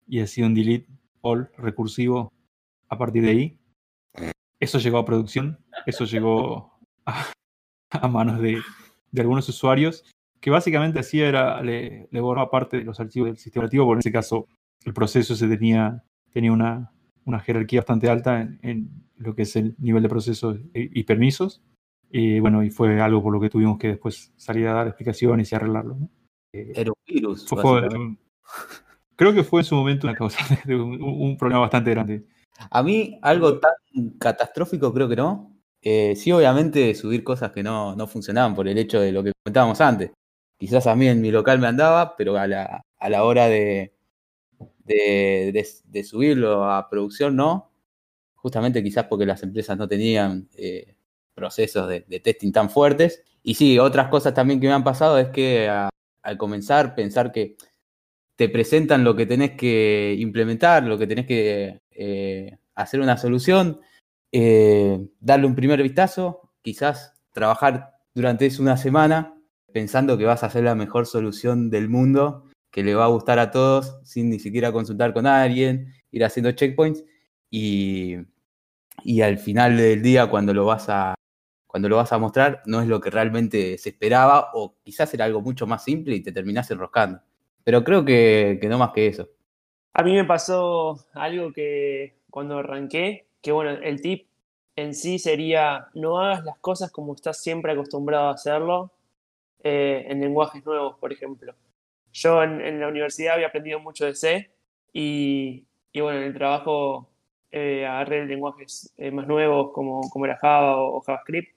y 0.07 0.21
hacía 0.21 0.45
un 0.45 0.53
delete 0.53 0.87
all 1.21 1.49
recursivo 1.57 2.31
a 2.87 2.97
partir 2.97 3.23
de 3.23 3.29
ahí. 3.29 3.57
Eso 4.59 4.79
llegó 4.79 4.99
a 4.99 5.05
producción, 5.05 5.59
eso 5.85 6.05
llegó 6.05 6.79
a, 7.05 7.25
a 8.03 8.07
manos 8.07 8.39
de, 8.39 8.61
de 9.11 9.21
algunos 9.21 9.47
usuarios 9.49 10.03
que 10.41 10.49
básicamente 10.51 10.99
hacía 10.99 11.27
era, 11.27 11.61
le, 11.63 12.07
le 12.11 12.21
borraba 12.21 12.51
parte 12.51 12.77
de 12.77 12.83
los 12.83 12.99
archivos 12.99 13.27
del 13.27 13.37
sistema 13.37 13.61
operativo, 13.63 13.85
porque 13.85 13.95
en 13.95 13.99
ese 13.99 14.11
caso 14.11 14.47
el 14.85 14.93
proceso 14.93 15.35
se 15.35 15.47
tenía, 15.47 16.03
tenía 16.31 16.51
una, 16.51 16.91
una 17.25 17.39
jerarquía 17.39 17.79
bastante 17.81 18.09
alta 18.09 18.41
en, 18.41 18.59
en 18.61 18.89
lo 19.17 19.33
que 19.33 19.41
es 19.43 19.55
el 19.55 19.75
nivel 19.79 20.03
de 20.03 20.09
procesos 20.09 20.57
y, 20.73 20.99
y 20.99 21.03
permisos. 21.03 21.63
Y 22.11 22.39
bueno, 22.39 22.63
y 22.63 22.69
fue 22.69 23.01
algo 23.01 23.23
por 23.23 23.33
lo 23.33 23.39
que 23.41 23.49
tuvimos 23.49 23.79
que 23.79 23.87
después 23.87 24.31
salir 24.37 24.67
a 24.67 24.73
dar 24.73 24.87
explicaciones 24.87 25.51
y 25.51 25.55
arreglarlo. 25.55 25.95
¿no? 25.95 26.09
Eh, 26.53 26.73
Era 26.75 26.91
un 26.91 26.97
virus. 27.15 27.47
fue- 27.47 27.61
fue- 27.63 27.81
básicamente. 27.81 28.21
creo 29.15 29.33
que 29.33 29.43
fue 29.43 29.61
en 29.61 29.65
su 29.65 29.75
momento 29.75 30.05
una 30.07 30.15
causa 30.15 30.37
de 30.65 30.75
un, 30.75 31.01
un 31.01 31.37
problema 31.37 31.61
bastante 31.61 31.89
grande. 31.89 32.23
A 32.69 32.83
mí, 32.83 33.17
algo 33.23 33.59
tan 33.59 33.71
catastrófico 34.19 34.93
creo 34.93 35.09
que 35.09 35.15
no. 35.15 35.54
Eh, 35.87 36.15
sí, 36.15 36.31
obviamente, 36.31 36.95
subir 36.95 37.23
cosas 37.23 37.51
que 37.51 37.61
no, 37.61 37.95
no 37.95 38.07
funcionaban 38.07 38.55
por 38.55 38.67
el 38.67 38.77
hecho 38.79 38.99
de 38.99 39.11
lo 39.11 39.23
que 39.23 39.33
comentábamos 39.43 39.79
antes. 39.81 40.11
Quizás 40.57 40.87
a 40.87 40.95
mí 40.95 41.07
en 41.07 41.21
mi 41.21 41.29
local 41.29 41.59
me 41.59 41.67
andaba, 41.67 42.15
pero 42.17 42.37
a 42.37 42.47
la, 42.47 42.81
a 42.97 43.09
la 43.09 43.23
hora 43.23 43.47
de, 43.47 43.93
de, 44.83 46.03
subirlo 46.03 46.65
a 46.65 46.89
producción 46.89 47.35
no. 47.35 47.71
Justamente 48.35 48.83
quizás 48.83 49.05
porque 49.05 49.27
las 49.27 49.43
empresas 49.43 49.77
no 49.77 49.87
tenían 49.87 50.49
eh, 50.57 50.95
procesos 51.35 51.87
de, 51.87 52.01
testing 52.19 52.51
tan 52.51 52.71
fuertes. 52.71 53.23
Y 53.43 53.53
sí, 53.53 53.77
otras 53.77 54.07
cosas 54.09 54.33
también 54.33 54.59
que 54.59 54.67
me 54.67 54.73
han 54.73 54.83
pasado 54.83 55.19
es 55.19 55.29
que 55.29 55.69
al 55.69 56.37
comenzar, 56.39 56.95
pensar 56.95 57.31
que 57.31 57.57
te 58.35 58.49
presentan 58.49 59.03
lo 59.03 59.15
que 59.15 59.27
tenés 59.27 59.51
que 59.51 60.15
implementar, 60.17 60.83
lo 60.83 60.97
que 60.97 61.07
tenés 61.07 61.27
que 61.27 61.79
eh, 61.91 62.57
hacer 62.73 63.01
una 63.01 63.17
solución, 63.17 63.81
eh, 64.31 65.07
darle 65.19 65.47
un 65.47 65.55
primer 65.55 65.81
vistazo, 65.81 66.51
quizás 66.61 67.13
trabajar 67.31 67.91
durante 68.13 68.49
una 68.59 68.77
semana 68.77 69.35
pensando 69.73 70.17
que 70.17 70.23
vas 70.23 70.41
a 70.41 70.47
hacer 70.47 70.63
la 70.63 70.73
mejor 70.73 71.05
solución 71.05 71.69
del 71.69 71.89
mundo, 71.89 72.45
que 72.71 72.83
le 72.83 72.95
va 72.95 73.05
a 73.05 73.09
gustar 73.09 73.39
a 73.39 73.51
todos 73.51 73.99
sin 74.03 74.29
ni 74.29 74.39
siquiera 74.39 74.71
consultar 74.71 75.13
con 75.13 75.27
alguien, 75.27 75.93
ir 76.11 76.23
haciendo 76.23 76.53
checkpoints 76.53 77.03
y, 77.49 78.15
y 79.03 79.21
al 79.21 79.37
final 79.37 79.75
del 79.75 80.01
día 80.01 80.27
cuando 80.27 80.53
lo 80.53 80.65
vas 80.65 80.87
a 80.87 81.15
cuando 81.67 81.89
lo 81.89 81.97
vas 81.97 82.13
a 82.13 82.17
mostrar 82.17 82.63
no 82.65 82.81
es 82.81 82.87
lo 82.87 83.01
que 83.01 83.09
realmente 83.09 83.77
se 83.77 83.89
esperaba 83.89 84.51
o 84.53 84.77
quizás 84.81 85.13
era 85.13 85.25
algo 85.25 85.41
mucho 85.41 85.67
más 85.67 85.83
simple 85.83 86.15
y 86.15 86.23
te 86.23 86.31
terminás 86.31 86.71
enroscando. 86.71 87.19
Pero 87.65 87.83
creo 87.83 88.05
que, 88.05 88.59
que 88.61 88.69
no 88.69 88.77
más 88.77 88.91
que 88.93 89.07
eso. 89.07 89.27
A 89.91 90.01
mí 90.01 90.13
me 90.13 90.23
pasó 90.23 90.97
algo 91.13 91.51
que 91.51 92.21
cuando 92.29 92.59
arranqué, 92.59 93.27
que 93.45 93.51
bueno, 93.51 93.69
el 93.69 94.01
tip 94.01 94.27
en 94.75 94.95
sí 94.95 95.19
sería 95.19 95.89
no 95.93 96.19
hagas 96.19 96.43
las 96.43 96.57
cosas 96.57 96.91
como 96.91 97.13
estás 97.13 97.43
siempre 97.43 97.71
acostumbrado 97.73 98.29
a 98.29 98.31
hacerlo 98.31 98.91
eh, 99.63 100.03
en 100.09 100.19
lenguajes 100.19 100.65
nuevos, 100.65 100.97
por 100.97 101.13
ejemplo. 101.13 101.53
Yo 102.11 102.41
en, 102.41 102.79
la 102.79 102.87
universidad 102.87 103.35
había 103.35 103.47
aprendido 103.47 103.79
mucho 103.79 104.05
de 104.05 104.15
C 104.15 104.49
y, 104.93 105.63
y 105.93 106.01
bueno, 106.01 106.21
en 106.21 106.25
el 106.25 106.33
trabajo 106.33 107.07
eh, 107.51 107.85
agarré 107.85 108.25
lenguajes 108.25 108.91
eh, 108.97 109.11
más 109.11 109.27
nuevos 109.27 109.71
como, 109.73 110.01
como 110.09 110.25
era 110.25 110.37
Java 110.37 110.77
o, 110.77 110.97
o 110.97 111.01
JavaScript 111.01 111.55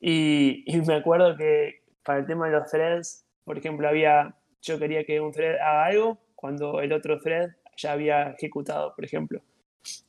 y, 0.00 0.64
y, 0.66 0.80
me 0.80 0.94
acuerdo 0.94 1.36
que 1.36 1.84
para 2.02 2.18
el 2.18 2.26
tema 2.26 2.46
de 2.48 2.58
los 2.58 2.68
threads, 2.68 3.24
por 3.44 3.58
ejemplo, 3.58 3.88
había, 3.88 4.34
yo 4.60 4.76
quería 4.76 5.04
que 5.04 5.20
un 5.20 5.30
thread 5.30 5.54
haga 5.60 5.84
algo 5.84 6.18
cuando 6.34 6.80
el 6.80 6.92
otro 6.92 7.20
thread 7.20 7.50
ya 7.76 7.92
había 7.92 8.30
ejecutado, 8.32 8.92
por 8.96 9.04
ejemplo. 9.04 9.40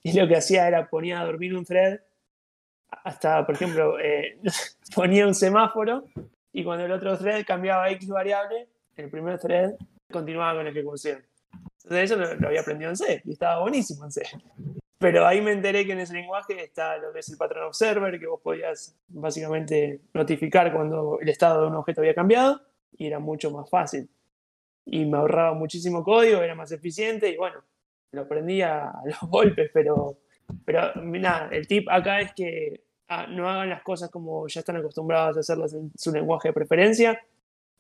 Y 0.03 0.13
lo 0.13 0.27
que 0.27 0.36
hacía 0.36 0.67
era 0.67 0.89
ponía 0.89 1.21
a 1.21 1.25
dormir 1.25 1.55
un 1.55 1.65
thread, 1.65 1.99
hasta, 3.03 3.45
por 3.45 3.55
ejemplo, 3.55 3.99
eh, 3.99 4.39
ponía 4.95 5.25
un 5.25 5.33
semáforo 5.33 6.05
y 6.51 6.63
cuando 6.63 6.86
el 6.86 6.91
otro 6.91 7.17
thread 7.17 7.45
cambiaba 7.45 7.89
X 7.91 8.07
variable, 8.09 8.67
el 8.95 9.09
primer 9.09 9.39
thread 9.39 9.73
continuaba 10.12 10.55
con 10.55 10.65
la 10.65 10.71
ejecución. 10.71 11.23
Entonces 11.83 12.12
eso 12.12 12.15
lo, 12.15 12.36
lo 12.36 12.47
había 12.47 12.62
aprendido 12.62 12.91
en 12.91 12.97
C 12.97 13.21
y 13.25 13.33
estaba 13.33 13.62
buenísimo 13.62 14.05
en 14.05 14.12
C. 14.12 14.23
Pero 14.99 15.27
ahí 15.27 15.41
me 15.41 15.51
enteré 15.51 15.86
que 15.86 15.91
en 15.91 15.99
ese 15.99 16.13
lenguaje 16.13 16.63
está 16.63 16.97
lo 16.97 17.12
que 17.12 17.19
es 17.19 17.29
el 17.29 17.38
patrón 17.38 17.65
observer, 17.65 18.17
que 18.17 18.27
vos 18.27 18.39
podías 18.41 18.95
básicamente 19.09 19.99
notificar 20.13 20.71
cuando 20.71 21.19
el 21.19 21.27
estado 21.27 21.62
de 21.62 21.67
un 21.67 21.75
objeto 21.75 21.99
había 21.99 22.13
cambiado 22.13 22.62
y 22.97 23.07
era 23.07 23.19
mucho 23.19 23.51
más 23.51 23.69
fácil. 23.69 24.09
Y 24.86 25.03
me 25.05 25.17
ahorraba 25.17 25.53
muchísimo 25.55 26.05
código, 26.05 26.41
era 26.41 26.55
más 26.55 26.71
eficiente 26.71 27.29
y 27.29 27.36
bueno, 27.36 27.63
lo 28.13 28.21
aprendí 28.21 28.62
a 28.62 28.93
los 29.06 29.30
golpes, 29.30 29.69
pero, 29.73 30.17
pero 30.63 30.93
nada, 30.95 31.49
el 31.52 31.67
tip 31.67 31.89
acá 31.89 32.21
es 32.21 32.34
que 32.34 32.82
ah, 33.10 33.28
no 33.28 33.49
hagan 33.49 33.69
las 33.69 33.84
cosas 33.84 34.10
como 34.10 34.47
ya 34.47 34.62
están 34.62 34.78
acostumbrados 34.78 35.36
a 35.36 35.41
hacerlas 35.41 35.73
en 35.73 35.91
su 35.97 36.12
lenguaje 36.13 36.49
de 36.49 36.54
preferencia, 36.54 37.19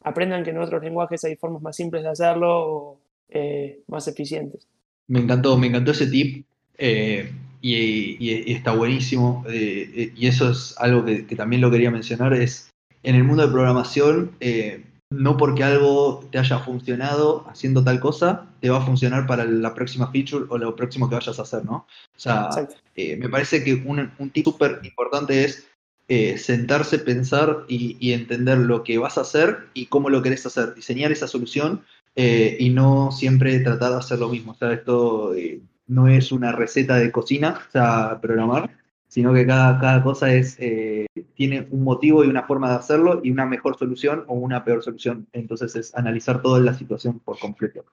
aprendan 0.03 0.43
que 0.43 0.49
en 0.49 0.57
otros 0.57 0.83
lenguajes 0.83 1.23
hay 1.23 1.35
formas 1.37 1.61
más 1.61 1.75
simples 1.75 2.03
de 2.03 2.09
hacerlo 2.09 2.99
eh, 3.29 3.79
más 3.87 4.07
eficientes. 4.07 4.67
Me 5.07 5.19
encantó, 5.19 5.57
me 5.57 5.67
encantó 5.67 5.91
ese 5.91 6.07
tip 6.07 6.45
eh, 6.77 7.31
y, 7.61 8.51
está 8.51 8.73
buenísimo. 8.75 9.45
Eh, 9.47 10.11
y 10.15 10.27
eso 10.27 10.49
es 10.49 10.75
algo 10.77 11.05
que, 11.05 11.23
también 11.35 11.61
lo 11.61 11.71
quería 11.71 11.91
mencionar, 11.91 12.33
es 12.33 12.69
en 13.03 13.15
el 13.15 13.23
mundo 13.23 13.45
de 13.45 13.51
programación, 13.51 14.31
no 15.13 15.37
porque 15.37 15.63
algo 15.63 16.27
te 16.31 16.39
haya 16.39 16.59
funcionado 16.59 17.45
haciendo 17.49 17.83
tal 17.83 17.99
cosa, 17.99 18.47
te 18.59 18.69
va 18.69 18.77
a 18.77 18.85
funcionar 18.85 19.27
para 19.27 19.45
la 19.45 19.73
próxima 19.73 20.11
feature 20.11 20.45
o 20.49 20.57
lo 20.57 20.75
próximo 20.75 21.09
que 21.09 21.15
vayas 21.15 21.39
a 21.39 21.43
hacer, 21.43 21.65
¿no? 21.65 21.87
O 22.15 22.19
sea, 22.19 22.49
me 22.95 23.29
parece 23.29 23.63
que 23.63 23.73
un, 23.73 24.11
un 24.17 24.29
tip 24.31 24.45
súper 24.45 24.79
importante 24.83 25.45
es 25.45 25.67
sentarse, 26.41 26.99
pensar 26.99 27.65
y, 27.67 27.97
y, 27.99 28.13
entender 28.13 28.57
lo 28.59 28.83
que 28.83 28.97
vas 28.97 29.17
a 29.17 29.21
hacer 29.21 29.67
y 29.73 29.87
cómo 29.87 30.09
lo 30.09 30.21
querés 30.21 30.45
hacer, 30.45 30.75
diseñar 30.75 31.11
esa 31.11 31.27
solución 31.27 31.83
y 32.15 32.69
no 32.69 33.11
siempre 33.11 33.59
tratar 33.59 33.91
de 33.91 33.97
hacer 33.97 34.19
lo 34.19 34.29
mismo. 34.29 34.51
O 34.51 34.55
sea, 34.55 34.73
esto 34.73 35.33
no 35.87 36.07
es 36.07 36.31
una 36.31 36.51
receta 36.51 36.95
de 36.95 37.11
cocina, 37.11 37.61
o 37.67 37.71
sea, 37.71 38.19
programar, 38.21 38.69
sino 39.13 39.31
que 39.31 39.45
cada, 39.45 39.79
cada 39.79 40.01
cosa 40.01 40.33
es, 40.33 40.55
eh, 40.59 41.05
tiene 41.35 41.67
un 41.69 41.83
motivo 41.83 42.23
y 42.23 42.27
una 42.27 42.47
forma 42.47 42.71
de 42.71 42.77
hacerlo 42.77 43.21
y 43.23 43.29
una 43.29 43.45
mejor 43.45 43.77
solución 43.77 44.23
o 44.27 44.33
una 44.33 44.65
peor 44.65 44.81
solución. 44.81 45.27
Entonces 45.33 45.75
es 45.75 45.93
analizar 45.93 46.41
toda 46.41 46.59
la 46.59 46.73
situación 46.73 47.19
por 47.19 47.37
completo. 47.37 47.85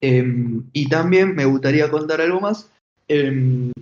Eh, 0.00 0.24
y 0.72 0.88
también 0.88 1.34
me 1.34 1.44
gustaría 1.44 1.90
contar 1.90 2.20
algo 2.20 2.40
más. 2.40 2.70
Eh, 3.08 3.72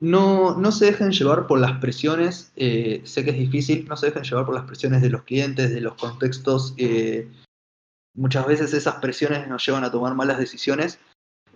no, 0.00 0.56
no, 0.56 0.72
se 0.72 0.86
dejen 0.86 1.12
llevar 1.12 1.46
por 1.46 1.60
las 1.60 1.78
presiones, 1.78 2.50
eh, 2.56 3.00
sé 3.04 3.24
que 3.24 3.30
es 3.30 3.38
difícil, 3.38 3.86
no 3.88 3.96
se 3.96 4.06
dejen 4.06 4.24
llevar 4.24 4.46
por 4.46 4.56
las 4.56 4.64
presiones 4.64 5.00
de 5.00 5.10
los 5.10 5.22
clientes, 5.22 5.70
de 5.70 5.80
los 5.80 5.94
contextos. 5.94 6.74
Eh, 6.76 7.28
muchas 8.14 8.48
veces 8.48 8.74
esas 8.74 8.96
presiones 8.96 9.46
nos 9.46 9.64
llevan 9.64 9.84
a 9.84 9.92
tomar 9.92 10.16
malas 10.16 10.40
decisiones 10.40 10.98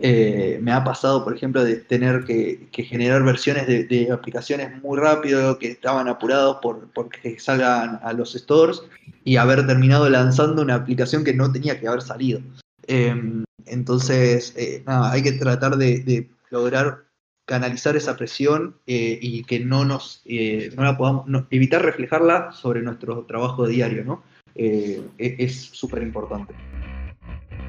eh, 0.01 0.59
me 0.63 0.73
ha 0.73 0.85
pasado, 0.85 1.25
por 1.25 1.35
ejemplo, 1.35 1.65
de 1.65 1.77
tener 1.77 2.25
que, 2.25 2.69
generar 2.73 3.25
versiones 3.25 3.67
de, 3.67 4.09
aplicaciones 4.13 4.81
muy 4.83 4.99
rápido, 4.99 5.59
que 5.59 5.73
estaban 5.73 6.09
apurados 6.09 6.59
por, 6.63 6.89
por 6.93 7.09
que 7.09 7.39
salgan 7.39 7.99
a 8.03 8.13
los 8.13 8.35
stores 8.35 8.83
y 9.25 9.37
haber 9.37 9.67
terminado 9.67 10.09
lanzando 10.09 10.63
una 10.63 10.77
aplicación 10.77 11.25
que 11.25 11.35
no 11.35 11.51
tenía 11.53 11.79
que 11.81 11.89
haber 11.89 12.03
salido. 12.03 12.41
Eh, 12.87 13.15
entonces, 13.67 14.55
eh, 14.57 14.83
hay 14.87 15.23
que 15.23 15.33
tratar 15.33 15.77
de, 15.77 16.29
lograr 16.51 17.05
canalizar 17.45 17.97
esa 17.97 18.17
presión 18.17 18.77
eh, 18.87 19.19
y 19.21 19.43
que 19.45 19.61
no 19.61 19.85
nos, 19.85 20.23
no 20.27 20.83
la 20.83 20.97
podamos, 20.97 21.27
evitar 21.51 21.83
reflejarla 21.83 22.53
sobre 22.53 22.83
nuestro 22.83 23.25
trabajo 23.25 23.67
diario, 23.67 24.05
¿no? 24.05 24.23
es 24.55 25.57
súper 25.73 26.03
importante. 26.03 26.53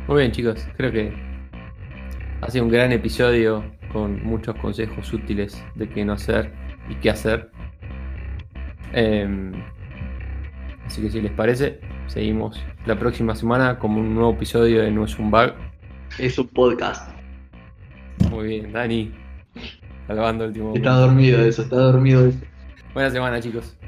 Muy 0.07 0.21
bien, 0.21 0.31
chicos, 0.31 0.65
creo 0.75 0.91
que 0.91 1.28
ha 2.41 2.49
sido 2.49 2.65
un 2.65 2.71
gran 2.71 2.91
episodio 2.91 3.63
con 3.91 4.23
muchos 4.23 4.55
consejos 4.55 5.11
útiles 5.13 5.63
de 5.75 5.89
qué 5.89 6.05
no 6.05 6.13
hacer 6.13 6.51
y 6.89 6.95
qué 6.95 7.09
hacer. 7.09 7.51
Eh, 8.93 9.51
así 10.85 11.01
que 11.01 11.09
si 11.09 11.21
les 11.21 11.31
parece, 11.31 11.79
seguimos 12.07 12.59
la 12.85 12.97
próxima 12.97 13.35
semana 13.35 13.77
con 13.77 13.91
un 13.91 14.15
nuevo 14.15 14.33
episodio 14.33 14.81
de 14.81 14.91
No 14.91 15.05
es 15.05 15.17
un 15.19 15.31
bug. 15.31 15.53
Es 16.17 16.39
un 16.39 16.47
podcast. 16.47 17.11
Muy 18.29 18.47
bien, 18.47 18.71
Dani. 18.71 19.11
Salvando 20.07 20.45
el 20.45 20.49
último. 20.49 20.73
Está 20.75 20.93
dormido 20.93 21.41
eso, 21.41 21.61
está 21.61 21.75
dormido 21.75 22.27
eso. 22.27 22.39
Buena 22.93 23.11
semana, 23.11 23.39
chicos. 23.39 23.78